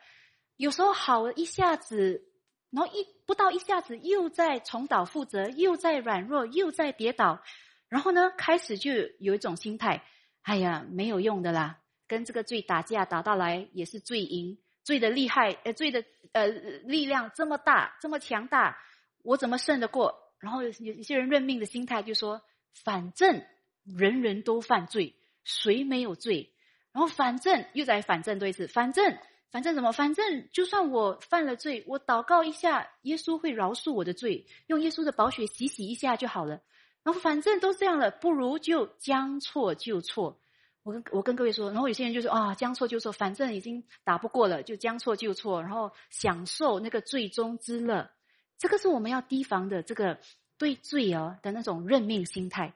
[0.56, 2.28] 有时候好一下子。
[2.74, 7.42] 然后一不到一下子又在重蹈覆辙，又在软弱，又在跌倒，
[7.88, 10.04] 然后呢，开始就有一种心态，
[10.42, 18.76] 哎呀，没有用的啦，跟这个罪打架打到来也是罪赢，罪的厉害，呃，罪的呃力量这么大，这么强大，
[19.22, 20.14] 我怎么胜得过？
[20.38, 22.42] 然后有有些人认命的心态就说，
[22.84, 23.42] 反正
[23.82, 26.52] 人人都犯罪，谁没有罪？
[26.92, 29.16] 然后反正又在反正多一次，反正。
[29.52, 29.92] 反正怎么？
[29.92, 36.62] 反正就算我犯了罪，我祷告一下，耶稣会饶恕我的罪，用耶稣的宝血洗洗一下就好了。
[37.02, 40.40] 然后反正都这样了，不如就将错就错。
[40.82, 48.10] 我跟我跟各位说，然后有些人就说啊，将错就错，反正已经打不过了，就将错就错，然后享受那个最终之乐。
[48.56, 50.18] 这个是我们要提防的，这个
[50.56, 52.72] 对罪哦的那种认命心态，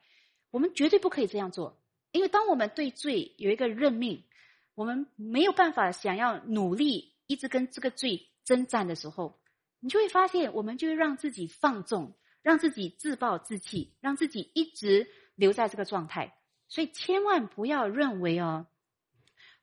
[0.51, 1.81] 我们绝对不可以这样做，
[2.13, 4.25] 因为当我们对罪有一个认命。
[4.77, 9.41] 我们没有办法想要努力一直跟这个罪征战的时候，
[9.81, 16.37] 你就会发现，我们就会让自己放纵，让自己自暴自弃，让自己一直留在这个状态。
[16.69, 18.67] 所以千万不要认为哦，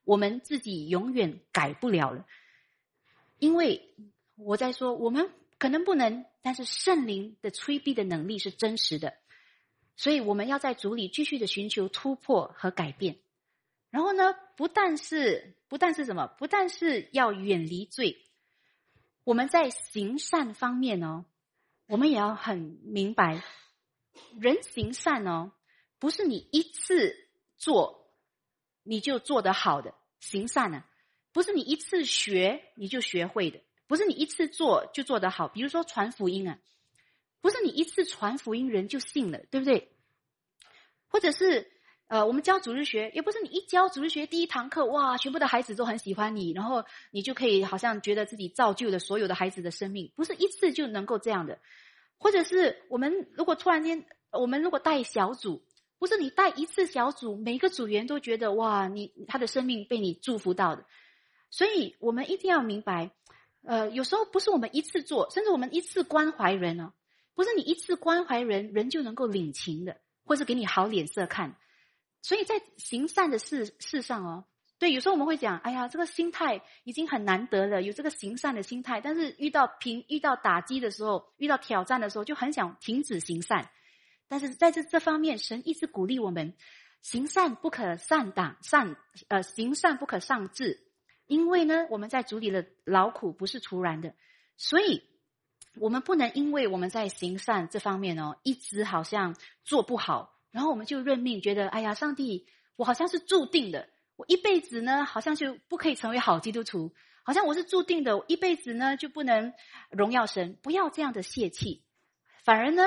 [0.03, 2.25] 我们自己永远改不了了。
[3.37, 3.93] 因为
[4.35, 9.13] 我在说，我们可能不能，但是圣灵的催逼的能力是真实的，
[9.95, 13.17] 所以我们要在主里继续的寻求突破和改变。
[13.93, 14.35] 然后呢？
[14.57, 16.25] 不但是不但是什么？
[16.25, 18.25] 不但是要远离罪，
[19.23, 21.25] 我们在行善方面哦，
[21.85, 23.43] 我们也要很明白，
[24.39, 25.51] 人行善哦，
[25.99, 27.15] 不是你一次
[27.55, 28.11] 做
[28.81, 30.83] 你就做得好的行善呢，
[31.31, 33.61] 不是你一次学你就学会的。
[33.85, 35.47] 不是你一次做就做得好。
[35.47, 36.57] 比如说传福音啊，
[37.41, 39.91] 不是你一次传福音人就信了，对不对？
[41.09, 41.69] 或者是
[42.13, 51.57] 呃，我们教主日学，也不是你一教主日学第一堂课，哇，全部的孩子都很喜欢你，然后你就可以好像觉得自己造就了所有的孩子的生命，不是一次就能够这样的。
[52.19, 55.65] 或者是我们如果突然间，我们如果带小组。
[55.97, 60.85] 不是你带一次小组，每个组员都觉得哇，你他的生命被你祝福到的，
[61.49, 63.09] 所以我们一定要明白，
[63.63, 66.91] 呃，有时候不是我们一次做，甚至我们一次关怀人哦，
[67.33, 71.55] 不是你一次关怀人，人就能够领情的，或是给你好脸色看。
[72.23, 74.45] 所以在行善的事事上哦，
[74.79, 83.69] 对，有时候我们会讲，哎呀，这个心态已经很难得了，有这个行善的心态，但是遇到平遇到打击的时候，遇到挑战的时候，就很想停止行善。
[84.27, 86.55] 但是在这这方面，神一直鼓励我们：
[87.01, 88.95] 行善不可上党，善
[89.27, 90.87] 呃行善不可上志。
[91.25, 94.13] 因为呢，我们在主里的劳苦不是徒然的，
[94.57, 95.03] 所以
[95.75, 102.47] 我们不能因为我们在行善这方面哦，一直好像做不好，然后我们就认命，觉得哎呀，上帝，
[102.77, 106.93] 我好像是注定的，我一辈子呢，好像就不可以成为好基督徒，
[107.23, 109.53] 好像我是注定的，我一辈子呢就不能
[109.89, 110.57] 荣耀神。
[110.63, 111.83] 不要这样的泄气，
[112.45, 112.83] 反而呢。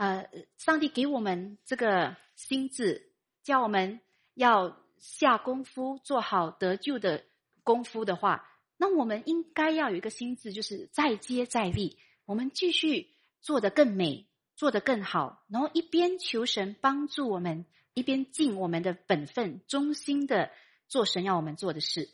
[0.00, 3.10] 呃，上帝给我们这个心智，
[3.42, 3.98] 叫我们
[4.34, 7.24] 要下功夫做好得救的
[7.64, 14.27] 功夫的话，那我们应该要有一个心智，就是再接再厉，我们继续做得更美，
[14.58, 20.50] 做得更好，然后一边求神帮助我们，一边尽我们的本分，忠心的
[20.88, 22.10] 做神要我们做的事。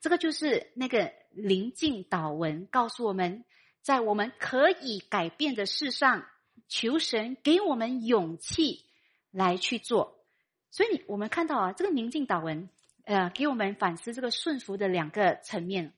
[0.00, 3.44] 这个就是那个临近祷文告诉我们，
[3.80, 6.26] 在我们可以改变的事上。
[6.66, 8.86] 求神给我们勇气
[9.30, 10.24] 来去做，
[10.70, 12.70] 所以我们看到啊，这个宁静祷文，
[13.04, 15.92] 呃，给我们反思这个顺服的两个层面。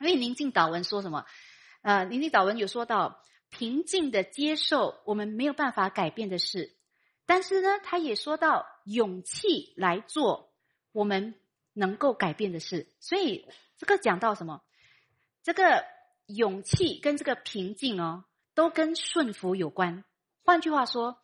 [0.00, 1.26] 因为宁静祷文说什么？
[1.82, 3.20] 呃，宁静祷文有说到
[3.50, 6.76] 平静的接受我们没有办法改变的事，
[7.26, 10.54] 但是呢，他也说到勇气来做
[10.92, 11.34] 我们
[11.74, 12.92] 能够改变的事。
[13.00, 13.46] 所以
[13.76, 14.62] 这个讲到什么？
[15.42, 15.84] 这个
[16.26, 18.24] 勇气跟这个平静哦。
[18.52, 20.04] 都跟顺服有关。
[20.42, 21.22] 换句话说，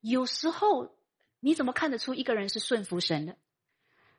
[0.00, 0.96] 有时候
[1.40, 3.36] 你怎么看得出一个人是顺服神的？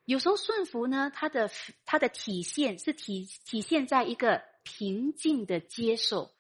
[0.04, 1.50] 有时候顺服呢，它的
[1.86, 6.35] 它的体现是体体现在一个平静的接受。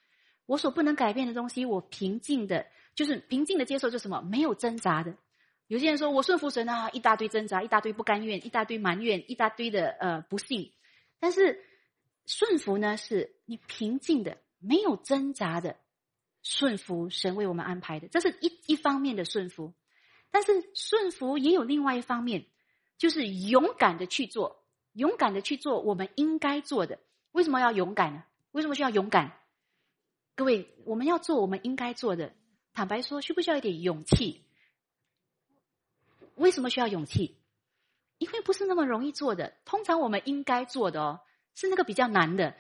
[0.46, 5.16] 我所不能改变的东西，我平静的，就是平静的接受，就什么没有挣扎的。
[5.68, 10.72] 有些人说我顺服神啊，一大堆挣扎，一大堆不甘愿，一大堆埋怨，一大堆的呃不幸。
[11.20, 11.64] 但是
[12.26, 15.78] 顺服呢，是你平静的，没有挣扎的。
[16.48, 19.74] 顺服神为我们安排的，这是一一方面的顺服，
[20.30, 22.46] 但是顺服也有另外一方面，
[23.00, 27.00] 就是勇敢的去做，勇敢的去做我们应该做的。
[27.32, 28.24] 为什么要勇敢呢？
[28.52, 29.39] 为什么需要勇敢？
[30.36, 32.34] 各位，我们要做我们应该做的，
[32.74, 34.42] 坦白说，需不需要一点勇气？
[36.36, 37.38] 为什么需要勇气？
[38.18, 39.54] 因为不是那么容易做的。
[39.64, 41.22] 通常我们应该做的哦，
[41.56, 42.54] 是那个比较难的。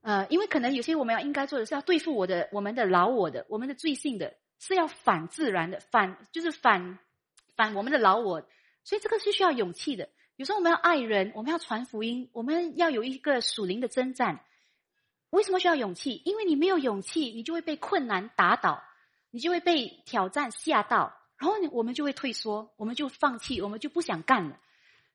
[0.00, 6.98] 呃，因为可能有些我们要应该做的是要对付我的、我们的老我的、我们的罪性的，是要反自然的，反就是反
[7.54, 8.44] 反我们的老我，
[8.82, 10.08] 所以这个是需要勇气的。
[10.34, 14.40] 有时候我们要爱人，我们要传福音，我们要有一个属灵的征战。
[15.32, 16.22] 为什么需要勇气？
[16.24, 18.82] 因为你没有勇气，你就会被困难打倒，
[19.30, 24.58] 你就会被挑战吓到，然后我们就会退缩，我们就放弃，我们就不想干了。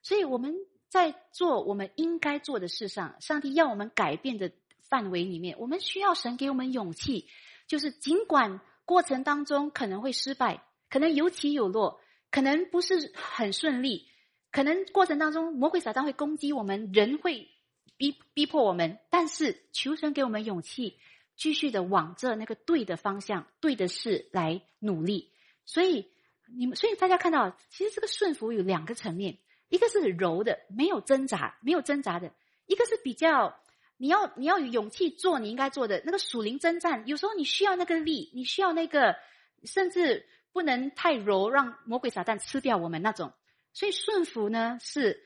[0.01, 0.53] 所以我们
[0.89, 4.51] 在做我们应该做的事上，上帝要我们改变的。
[4.89, 7.28] 范围里面，我们需要神给我们勇气，
[7.68, 11.99] 就是尽管过程当中可能会失败，可能有起有落，
[12.32, 14.07] 可能不是很顺利，
[14.49, 17.49] 可能过程当中魔鬼撒旦会攻击我们，人会
[17.97, 20.97] 逼逼迫我们，但是求神给我们勇气，
[21.35, 25.31] 继续的往着那个对的方向、对的事来努力。
[25.65, 26.11] 所以
[26.55, 29.39] 你们，所以大家看到，其实这个顺服有两个层面，
[29.69, 32.29] 一个是柔的，没有挣扎，没有挣扎的；
[32.65, 33.59] 一个是比较。
[33.99, 39.15] 你要你要有勇气做你应该做的那个属灵征战，有时候你需要那个力，你需要那个，
[39.63, 43.33] 甚至不能太柔，让魔鬼撒旦吃掉我们那种。
[43.73, 45.25] 所以顺服呢是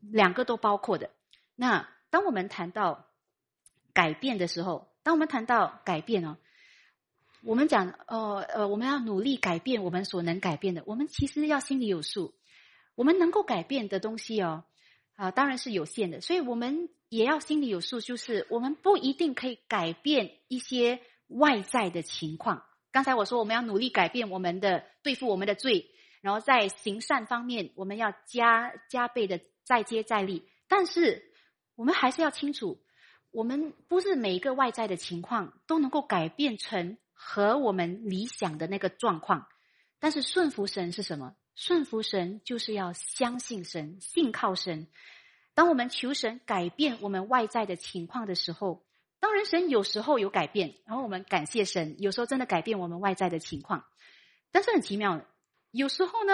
[0.00, 1.10] 两个都包括的。
[1.54, 3.06] 那当我们谈到
[3.92, 6.36] 改变的时候，当我们谈到改变哦，
[7.42, 10.82] 我们讲哦呃，我们要努力改变我们所能改变的。
[10.86, 12.34] 我们其实要心里有数，
[12.94, 14.64] 我们能够改变的东西哦。
[15.16, 22.62] 啊，当然是有限的，所以我们也要心里有数，就是我们不一定可以改变一些外在的情况。
[22.92, 25.90] 刚才我说我们要努力改变我们的对付我们的罪，
[26.20, 30.48] 然后在行善方面我们要加加倍的再接再厉。
[30.68, 31.32] 但是
[31.78, 32.82] 我们还是要清楚，
[33.30, 39.46] 我们不是每一个外在的情况都能够改变成和我们理想的那个状况，
[40.00, 41.36] 但是顺服神是什么？
[41.54, 44.88] 顺服神就是要相信神，信靠神。
[45.54, 48.84] 当我们求神改变我们外在的情况的时候，
[49.20, 53.84] 当然神有时候有改变，然后我们感谢神，有时候真的改变我们外在的情况。
[54.50, 55.24] 但是很奇妙，
[55.70, 56.32] 有时候呢，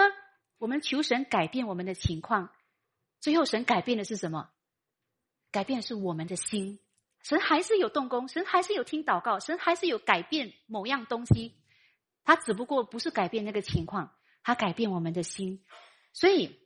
[0.57, 2.49] 我们求神改变我们的情况，
[3.21, 4.49] 最后神改变的是什么？
[5.55, 6.79] 改变是我们的心。
[7.23, 11.55] 神还是有动工，神还是有听祷告，神还是有改变某样东西，
[12.25, 14.11] 他只不过不是改变那个情况，
[14.43, 15.63] 他改变我们的心，
[16.11, 16.59] 所以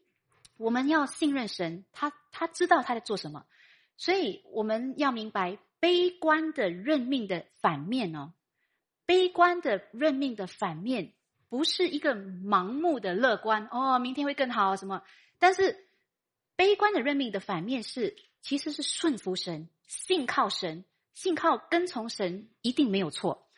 [0.57, 3.45] 我们要信任神，他他知道他在做什么，
[3.95, 8.33] 所以我们要明白悲观的认命的反面哦，
[9.05, 11.13] 悲观的认命的反面
[11.47, 15.03] 不是一个盲目的乐观哦，明天会更好什么，
[15.37, 15.87] 但是
[16.57, 19.69] 悲观的认命的反面是其实是顺服神。
[19.87, 20.85] 信靠神，
[21.15, 23.49] 信靠跟从神一定没有错，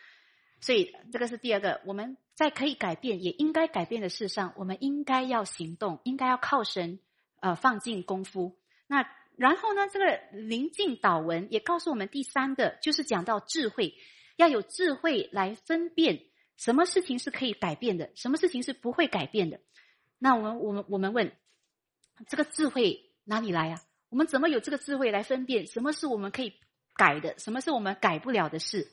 [0.62, 1.82] 所以这个是第二个。
[1.86, 7.00] 我们在可以改变也应该改变的事上，我们应该要行动，应该要靠神，
[7.42, 8.58] 呃，放进功夫。
[8.88, 9.06] 那
[9.36, 13.94] 然后呢，这个临近祷文也告诉我们第三个，就是讲到智慧，
[14.38, 16.24] 要有智慧来分辨
[16.56, 19.60] 什么事情是可以改变的，什么事情是不会改变的。
[20.18, 21.36] 那我们我们我们问，
[22.30, 23.82] 这个智慧哪里来呀？
[24.12, 26.54] 我们怎么有这个智慧来分辨什么是我们可以
[26.98, 28.92] 改的，什么是我们改不了的事？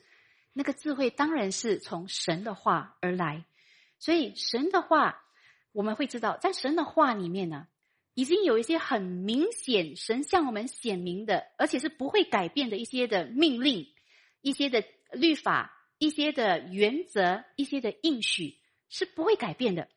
[0.53, 3.43] 那个智慧当然是从神的话而来。
[3.99, 5.21] 所以神的话，
[5.73, 7.67] 我们会知道，在神的话里面呢，
[8.13, 13.93] 已经有一些很明显，神向我们显明的，而且是不会改变的一些的命令、
[14.41, 18.57] 一些的律法、一些的原则、一些的应许，
[18.87, 19.89] 是不会改变的。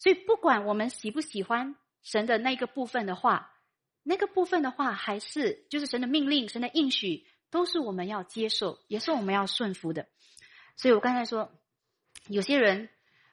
[0.00, 3.52] 所以，不管我们喜不喜欢神的那个部分的话。
[4.06, 10.06] 那个部分的话，还是就是神的命令、神的应许，都是我们要接受，也是我们要顺服的。
[10.76, 11.50] 所以我刚才说，
[12.28, 12.90] 有些人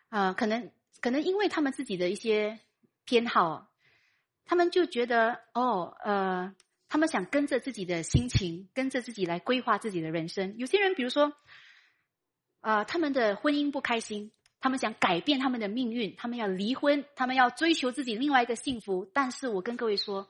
[0.08, 2.58] 啊，可能可能因为他们自己的一些
[3.04, 3.70] 偏好，
[4.46, 6.56] 他们就觉得哦，呃，
[6.88, 10.56] 他们想跟着自己的心情，跟着自己来规划自己的人生。
[10.58, 11.34] 有些人，比如说，
[12.62, 19.06] 啊，他们的婚姻不开心，他们想改变他们的命运，他们要离婚，他们要追求自己另外一个幸福。
[19.14, 20.30] 但是我跟各位说。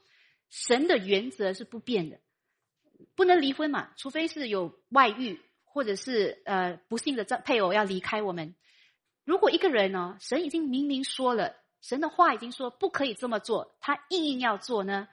[0.52, 2.20] 神的原则是不变的，
[3.16, 8.54] 不能离婚嘛，除非是有外遇，或者是呃不幸的配偶要离开我们。
[9.24, 15.08] 如果一个人呢，神已经明明说了，神的话已经说不可以这么做，他硬硬要做呢，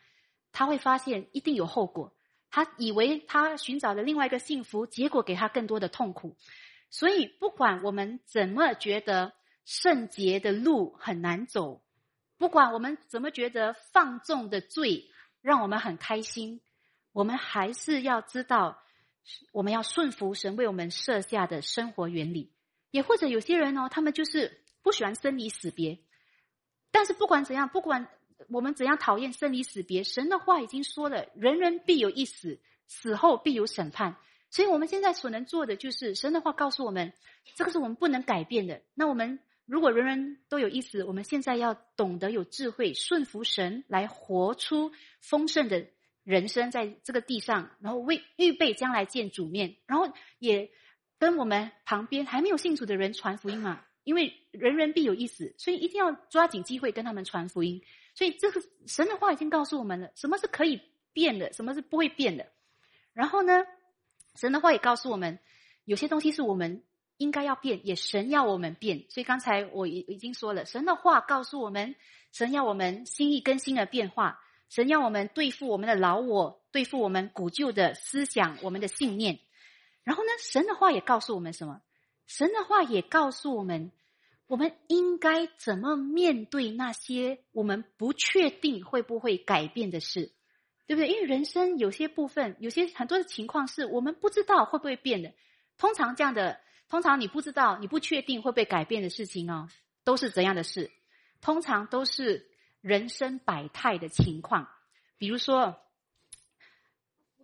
[0.50, 2.14] 他会发现一定有后果。
[2.50, 6.36] 他以为他寻找的另外一个幸福，结果给他更多的痛苦。
[6.90, 9.34] 所以，不管我们怎么觉得
[9.64, 11.84] 圣洁的路很难走，
[12.38, 15.10] 不管我们怎么觉得放纵的罪。
[15.40, 16.60] 让我们很开心，
[17.12, 18.82] 我们还是要知道，
[19.52, 22.52] 我们要顺服神为我们设下的生活原理。
[22.90, 25.98] 也或者有些人哦，他们就是不喜欢生离死别。
[26.90, 28.08] 但是不管怎样，不管
[28.48, 34.16] 我们怎样讨厌生离死别，神的话已经说了，人人必有一死，死后必有审判。
[34.50, 37.12] 所以我们现在所能做的，就是神的话告诉我们，
[37.54, 38.82] 这个是我们不能改变的。
[38.94, 39.40] 那我们。
[39.68, 45.86] 如果人人都有意思，我们现在要懂得有智慧，顺服神，来活出丰盛的
[46.24, 50.70] 人生，在这个地上，然后为预备将来见主面，然后也
[51.18, 53.84] 跟我们旁边还没有信主的人传福音嘛。
[54.04, 57.82] 因为人人必有意思，所以一定要抓紧机会跟他们传福音。
[58.14, 60.80] 所以这个神的话已经告诉我们了，什么是可以
[61.12, 62.46] 变的，什么是不会变的。
[63.12, 63.66] 然后呢，
[64.34, 65.38] 神的话也告诉我们，
[65.84, 66.82] 有些东西是我们。
[67.18, 69.04] 应该要变，也神要我们变。
[69.10, 71.96] 所以刚才我已已经说了，神的话告诉我们，
[72.32, 79.40] 神要我们心意更新的变化，神要我们对付我们的老我，对付我们古旧的思想，我们的信念。
[80.04, 81.82] 然后呢，神的话也告诉我们什么？
[82.26, 83.90] 神的话也告诉我们，
[84.46, 90.32] 我们应该怎么面对那些我们不确定会不会改变的事，
[90.86, 91.08] 对不对？
[91.08, 95.32] 因为人生有些部分，有些很多的情况是我们不知道会不会变的。
[95.76, 96.60] 通常这样的。
[96.88, 99.68] 通常你不知道、你不确定会被改变的事情哦，
[100.04, 100.90] 都是怎样的事？
[101.40, 104.68] 通常都是人生百态的情况。
[105.18, 105.78] 比如说，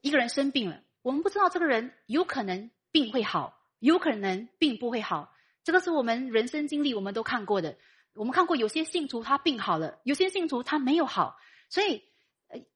[0.01, 5.34] 一个人生病了，我们不知道这个人有可能病会好，有可能病不会好。
[5.62, 7.76] 这个是我们人生经历，我们都看过的。
[8.14, 11.38] 我们看过有些信徒他病好了，有些信徒他没有好，
[11.68, 12.03] 所以。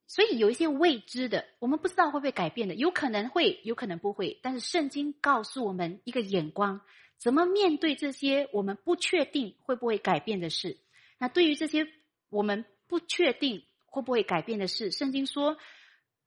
[0.06, 4.38] 所以有一些未知的，我们不知道会不会改变的，有可能会，有可能不会。
[4.42, 6.80] 但是圣经告诉我们一个眼光，
[7.18, 10.78] 怎么面对这些我们不确定会不会改变的事。
[11.18, 11.86] 那对于这些
[12.30, 15.58] 我们不确定会不会改变的事，圣经说，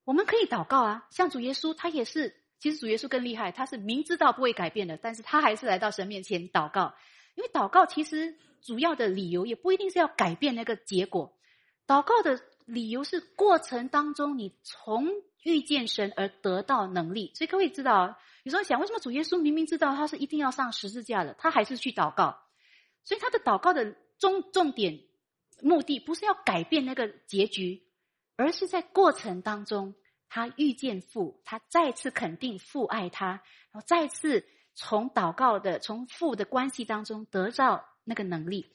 [0.04, 6.94] 我们可以祷告啊，像主耶稣，他也是，其实主耶稣更厉害，他是明知道不会改变的，但是他还是来到神面前祷告，
[7.36, 11.38] 因为祷告其实主要的理由也不一定是要改变那个结果，
[11.88, 15.08] 祷告的理由是过程当中你从
[15.44, 22.40] 遇见神而得到能力，所以各位知道，有时候想为什么主耶稣明明知道他是一定要上十字架的，他还是去祷告，
[23.04, 25.02] 所以他的祷告的重重点
[25.62, 27.84] 目的不是要改变那个结局。
[28.38, 29.94] 而是在过程当中，
[30.28, 33.28] 他遇见父，他再次肯定父爱他，
[33.72, 38.74] 然后再次从祷告的、从父的关系当中得到那个能力。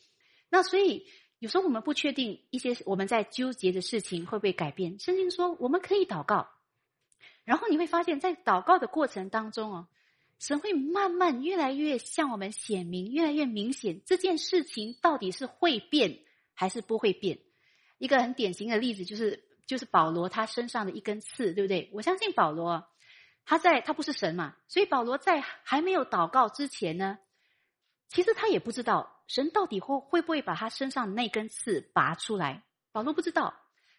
[0.51, 1.09] 那所以
[1.39, 4.99] 有时候我们不确定一些我们在纠结的事情会不会改变。
[4.99, 6.49] 圣经说我们可以祷告，
[7.45, 9.89] 然后你会发现在祷告的过程当中哦，
[10.39, 16.21] 神会慢慢越来越向我们显明，越来越明显这件事情到底是会变
[16.55, 17.39] 还是不会变。
[17.99, 19.45] 一个很典型的例子就是。
[19.67, 21.91] 就是保罗他身上的一根刺，对不对？
[21.93, 22.87] 我相信保罗，
[23.45, 27.19] 他在他不是神嘛，所以保罗在还没有祷告之前呢，
[28.09, 32.65] 其实他也不知道神到底会会不会把他身上那根刺拔出来。
[32.93, 33.55] 保罗不知道，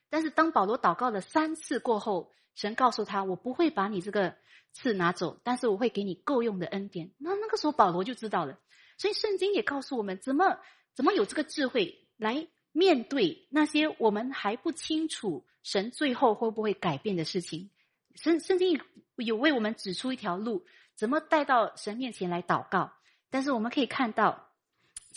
[0.09, 4.35] 但是当保罗祷告了三次过后，神告诉他：“我不会把你这个
[4.73, 8.59] 刺拿走，但是我会给你够用的恩典。”那那个时候保罗就知道了。
[8.97, 10.59] 所以圣经也告诉我们，怎么
[10.95, 15.45] 怎么有这个智慧来面对那些我们还不清楚。
[15.63, 17.69] 神最后会不会改变的事情？
[18.15, 18.81] 圣圣经
[19.17, 20.65] 有为我们指出一条路，
[20.95, 22.93] 怎么带到神面前来祷告？
[23.29, 24.46] 但是我们可以看到，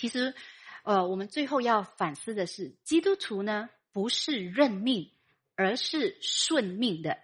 [0.01, 0.35] 其实，
[0.83, 5.13] 呃，我们最后要反思的是，基督徒呢不是认命，
[5.57, 7.19] 而是顺命的。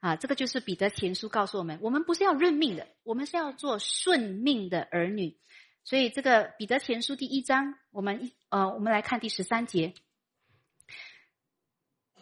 [0.00, 5.38] 啊，这个就是彼得前书告诉我们，我们不是要认命的，我们是要做顺命的儿女。
[5.84, 9.94] 所以，这个彼得前书第一章，我们呃，我们来看第十三节。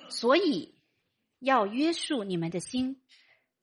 [0.09, 0.78] 所以，
[1.40, 3.02] 要约束你们的心，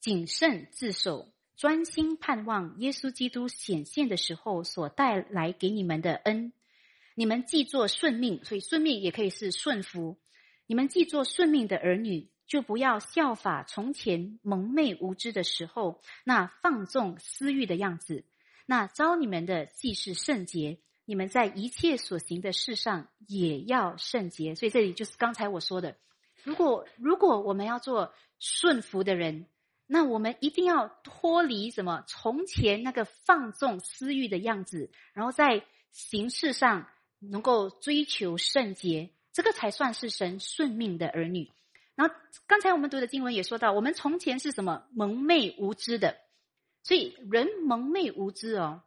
[0.01, 6.51] 谨慎自守，专心盼望耶稣基督显现的时候所带来给你们的恩。
[7.15, 10.17] 你们既做顺命，所以顺命也可以是顺服。
[10.65, 18.25] 你们既做顺命的儿女，就不要效法从前蒙昧无知的时候那放纵私欲的样子。
[18.65, 24.55] 那招你们的既是圣洁，你们在一切所行的事上也要圣洁。
[24.55, 25.97] 所以这里就是刚才我说的。
[26.43, 29.47] 如果如果我们要做顺服的人，
[29.93, 36.87] 那我们一定要脱离什么从前那个放纵私欲的样子，然后在形式上
[37.19, 41.51] 能够追求圣洁，这个才算是神顺命的儿女。
[41.93, 42.15] 然后
[42.47, 46.17] 刚才我们读的经文也说到，我们从前是什么蒙昧无知的，
[46.81, 48.81] 所以人蒙昧无知哦，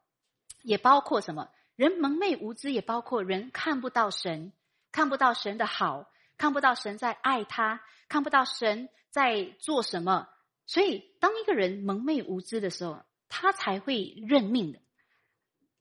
[0.65, 1.51] 也包括什么？
[1.77, 4.53] 人蒙昧无知也包括人看不到神，
[4.91, 6.11] 看不到神的好。
[6.39, 7.81] 看不到神在爱他，
[8.11, 10.29] 看不到神在做什么，
[10.67, 14.81] 所以当一个人蒙昧无知的时候，他才会认命的，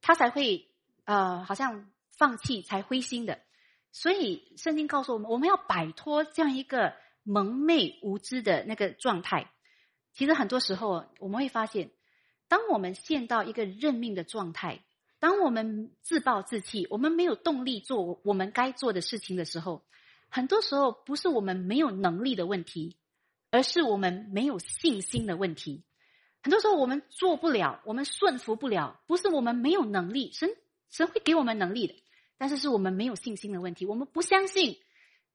[0.01, 0.67] 他才会
[1.03, 3.39] 呃，好像放弃，才灰心的。
[3.91, 9.51] 所以圣经告诉我们，我们要摆脱这样一个蒙昧无知的那个状态。
[10.13, 11.91] 其实很多时候，我们会发现，
[12.47, 14.83] 当我们陷到一个认命的状态，
[15.19, 19.83] 当我们自暴自弃，我们没有动力做我们该做的事情的时候。
[20.29, 22.97] 很多时候不是我们没有能力的问题，
[23.55, 25.85] 而是我们没有信心的问题。
[26.43, 30.49] 很多时候我们做不了，我们顺服不了，不是我们没有能力，神
[30.89, 31.95] 神会给我们能力的，
[32.37, 33.85] 但是是我们没有信心的问题。
[33.85, 34.77] 我们不相信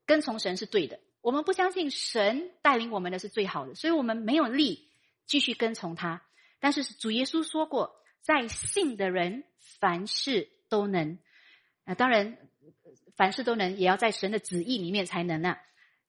[0.04, 4.90] 跟从神是对的，我们不相信神带领我们的是最好的，所以我们没有力
[5.24, 6.20] 继续跟从他。
[6.58, 9.44] 但是主耶稣说过，在信的人
[9.78, 11.18] 凡事都能。
[11.84, 12.36] 啊，当然。
[13.16, 15.58] 凡事都能，也要在神的旨意里面才能呢。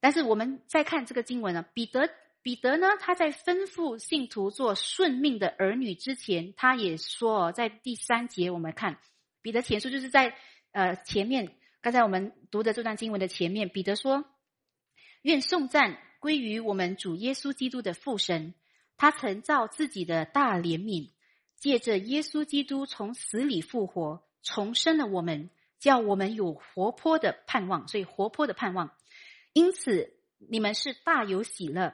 [0.01, 2.09] 但是我们再看这个经文呢，彼得
[2.41, 8.97] 彼得呢，他在吩咐信徒做顺命的儿女之前，他也说，在第三节我们看
[9.41, 10.35] 彼得前书，就是在
[10.71, 14.25] 呃前面刚才我们读的这段经文的前面，彼得说
[15.23, 18.55] ：“愿颂赞归于我们主耶稣基督的父神，
[18.97, 21.11] 他曾造自己的大怜悯，
[21.55, 25.49] 借着耶稣基督从死里复活，重生了我们。”
[25.81, 28.91] 叫我们有活泼的盼望，所以活泼的盼望。
[29.53, 31.93] 因此，你们是大有喜乐，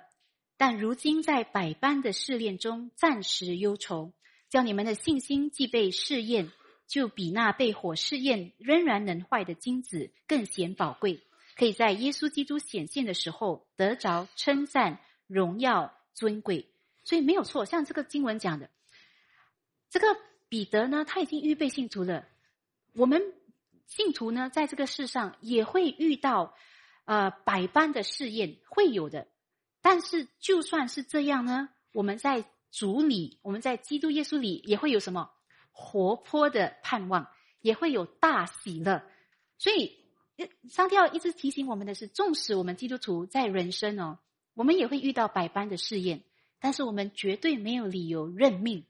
[0.58, 4.14] 但如今在百般的试炼中暂时忧愁，
[4.49, 6.51] 叫你们的信心既被试验，
[6.88, 11.22] 就比那被火试验仍然能坏的金子更显宝贵，
[11.55, 16.72] 可以在耶稣基督显现的时候得着称赞、荣耀、尊贵。
[17.03, 18.70] 所以没有错，像这个经文讲的，
[19.89, 20.08] 这个
[20.47, 22.28] 彼得呢，他已经预备信徒了，
[22.93, 23.34] 我们。
[23.86, 26.53] 信徒呢，在这个世上也会遇到，
[27.08, 29.30] 呃，百般的试验，会有的。
[29.82, 35.32] 但是就算是这样呢，我们在主里，我们在基督耶稣里，也会有什么
[35.72, 37.30] 活泼的盼望，
[37.62, 39.01] 也会有大喜乐。
[39.58, 39.95] 所以，
[40.70, 44.20] 上帝要一直提醒我们的是，纵使我们基督徒在人生哦，
[44.53, 46.26] 我们也会遇到百般的试验，
[46.60, 48.86] 但是我们绝对没有理由认命，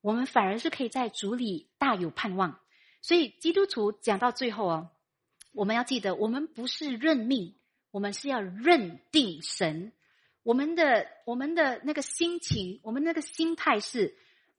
[0.00, 2.58] 我们反而是可以在主里大有盼望。
[3.02, 4.90] 所以，基督徒讲到最后哦，
[5.58, 7.56] 我们要记得，我们不是认命，
[7.90, 9.92] 我们是要认定神。
[10.44, 14.16] 我们的我们的那个心情，我们那个心态是，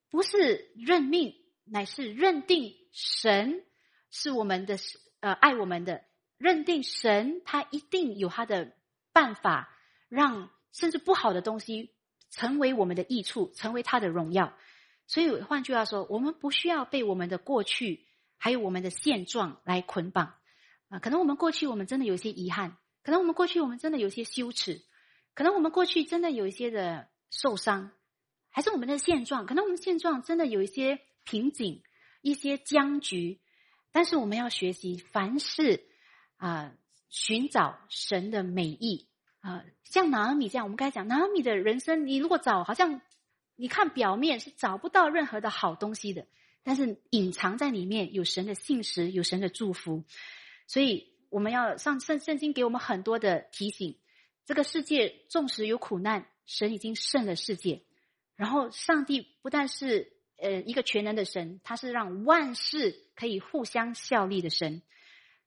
[0.10, 3.64] 不是认命，乃是认定神
[4.12, 4.78] 是我们的，
[5.22, 6.04] 呃，爱我们的，
[6.38, 8.74] 认定神他一定有他的
[9.14, 9.70] 办法，
[10.10, 11.94] 让甚至不好的东西
[12.30, 14.54] 成为我们的益处，成为他的荣耀。
[15.08, 20.34] 所以换句话说，我们不需要被我们的过去还有我们的现状来捆绑
[20.90, 21.00] 啊。
[21.00, 24.82] 可能我们过去我们真的有些遗憾，可能我们过去我们真的有些羞耻。
[25.36, 27.92] 可能我们过去真的有一些的受伤，
[28.50, 29.46] 还是我们的现状？
[29.46, 31.82] 可能我们现状真的有一些瓶颈、
[32.22, 33.40] 一些僵局，
[33.94, 35.86] 但是我们要学习，凡事
[36.36, 36.74] 啊，
[37.08, 39.08] 寻找神的美意
[39.40, 39.64] 啊。
[39.86, 43.00] 像拿阿米这样，我们刚才讲拿阿米的人生，你如果找，好像
[43.56, 46.28] 你看表面是找不到任何的好东西的，
[46.64, 50.04] 但是隐藏在里面有神的信实，有神的祝福。
[50.70, 53.98] 所以我们要上圣圣经给我们很多的提醒。
[54.46, 57.82] 这个世界纵使有苦难，神已经胜了世界。
[58.36, 64.84] 然后，上帝不但是呃一个全能的神，他是让万事可以互相效力的神。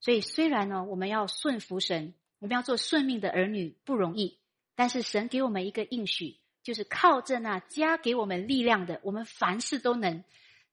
[0.00, 4.40] 所以，虽然呢，我们要顺服神，我们要做顺命的儿女不容易，
[4.74, 10.24] 但是神给我们一个应许，就是靠着那加给我们力量的，我们凡事都能。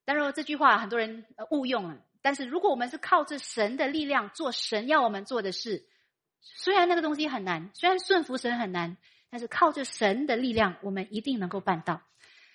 [0.05, 2.03] 当然，这句话很多人误用了。
[2.21, 5.87] 但是，如果我们是靠着神的力量做神要我们做的事。
[6.41, 8.97] 虽然那个东西很难，虽然顺服神很难，
[9.29, 12.01] 但是靠着神的力量，我们一定能够办到。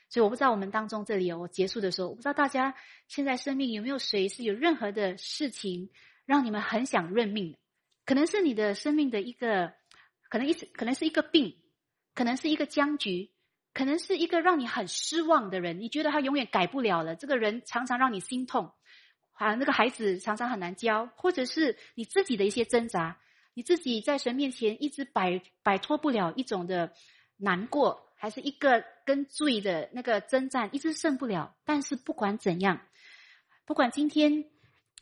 [0.08, 2.74] 所以我不知道我们当中这里我结束的时候，我不知道大家
[3.08, 5.90] 现在生命有没有谁是有任何的事情
[6.24, 7.58] 让你们很想认命的？
[8.06, 9.72] 可能是你的生命的一个，
[10.30, 11.56] 可能一可能是一个病，
[12.14, 13.32] 可能是一个僵局，
[13.72, 17.16] 可能是一个让你很失望的人，你觉得他永远改不了了。
[17.16, 18.72] 这个人常常让你心痛，
[19.34, 23.18] 啊，那个孩子常常很难教，或者是你自己的一些挣扎。
[23.56, 26.92] 你自己在神面前一直摆摆脱不了一种的
[27.36, 31.54] 难过，还是一个跟罪的那个征战一直胜不了。
[31.64, 32.80] 但是不管怎样，
[33.64, 34.46] 不管今天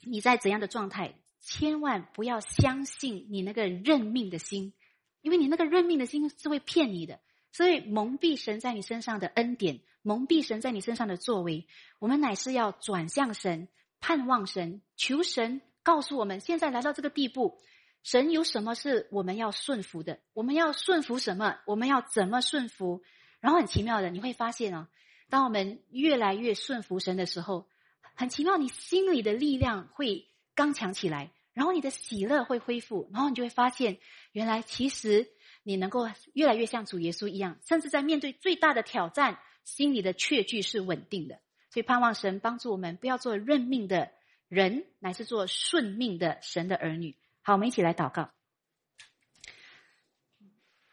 [0.02, 4.74] 你在怎样的状态，千万不要相信你那个认命的心，
[5.22, 7.20] 因为你那个认命的心是会骗你的，
[7.52, 11.66] 所以蒙蔽神在你身上的恩典，蒙蔽神在你身上的作为。
[11.98, 13.68] 我们乃是要转向神，
[14.02, 17.58] 盼望神，求神告诉我们，现在来到这个地步。
[18.02, 20.18] 神有什么是我们要顺服的？
[20.34, 21.60] 我们要顺服什么？
[21.66, 23.02] 我们要怎么顺服？
[23.38, 24.88] 然后很奇妙的，你会发现哦，
[25.30, 27.68] 当我们越来越顺服神的时候，
[28.16, 33.98] 很奇妙，你心里的力量会刚强起来，然后你的喜乐会恢复，然后你就会发现，
[34.32, 35.28] 原来其实
[35.62, 41.38] 你能够越来越像主耶稣一样，甚至在面对最大的挑战，心里的确据是稳定的。
[41.72, 44.12] 所以盼望神帮助我们，不要做认命的
[44.48, 47.16] 人，乃是做顺命的神的儿女。
[47.40, 48.30] 好，我们一起来祷告。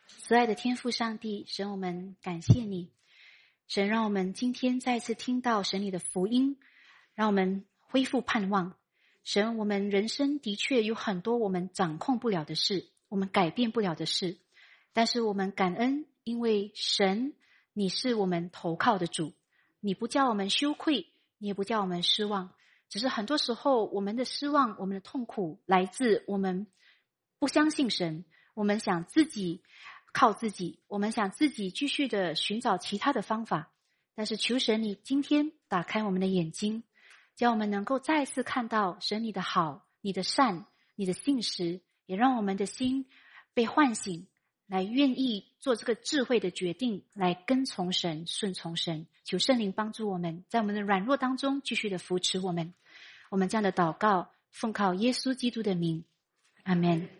[0.07, 2.93] 慈爱的天父上帝，神，我们感谢你，
[3.67, 6.57] 神让我们今天再次听到神你的福音，
[7.13, 8.77] 让我们恢复盼望。
[9.25, 14.39] 神，我们人生的确有很多我们掌控不了的事，我们改变不了的事，
[14.93, 17.33] 但是我们感恩，因为神
[17.73, 19.33] 你是我们投靠的主，
[19.79, 22.53] 你不叫我们羞愧，你也不叫我们失望。
[22.89, 26.67] 只是很多时候，我们的失望、我们的痛苦来自我们
[27.37, 28.25] 不相信神，
[28.55, 29.61] 我们想自己
[30.11, 33.71] 靠自己，我们想自己继续的寻找其他的方法。
[34.15, 36.83] 但是求神，你今天打开我们的眼睛，
[37.35, 40.65] 叫我们能够再次看到神你的好、你的善、
[40.95, 43.07] 你的信实，也让我们的心
[43.53, 44.27] 被唤醒。
[44.69, 52.73] 来愿意做这个智慧的决定，来跟从神、顺从神，求圣灵帮助我们，在我们的软弱当中继续的扶持我们。
[53.29, 56.05] 我们这样的祷告，奉靠耶稣基督的名，
[56.63, 57.18] 阿门。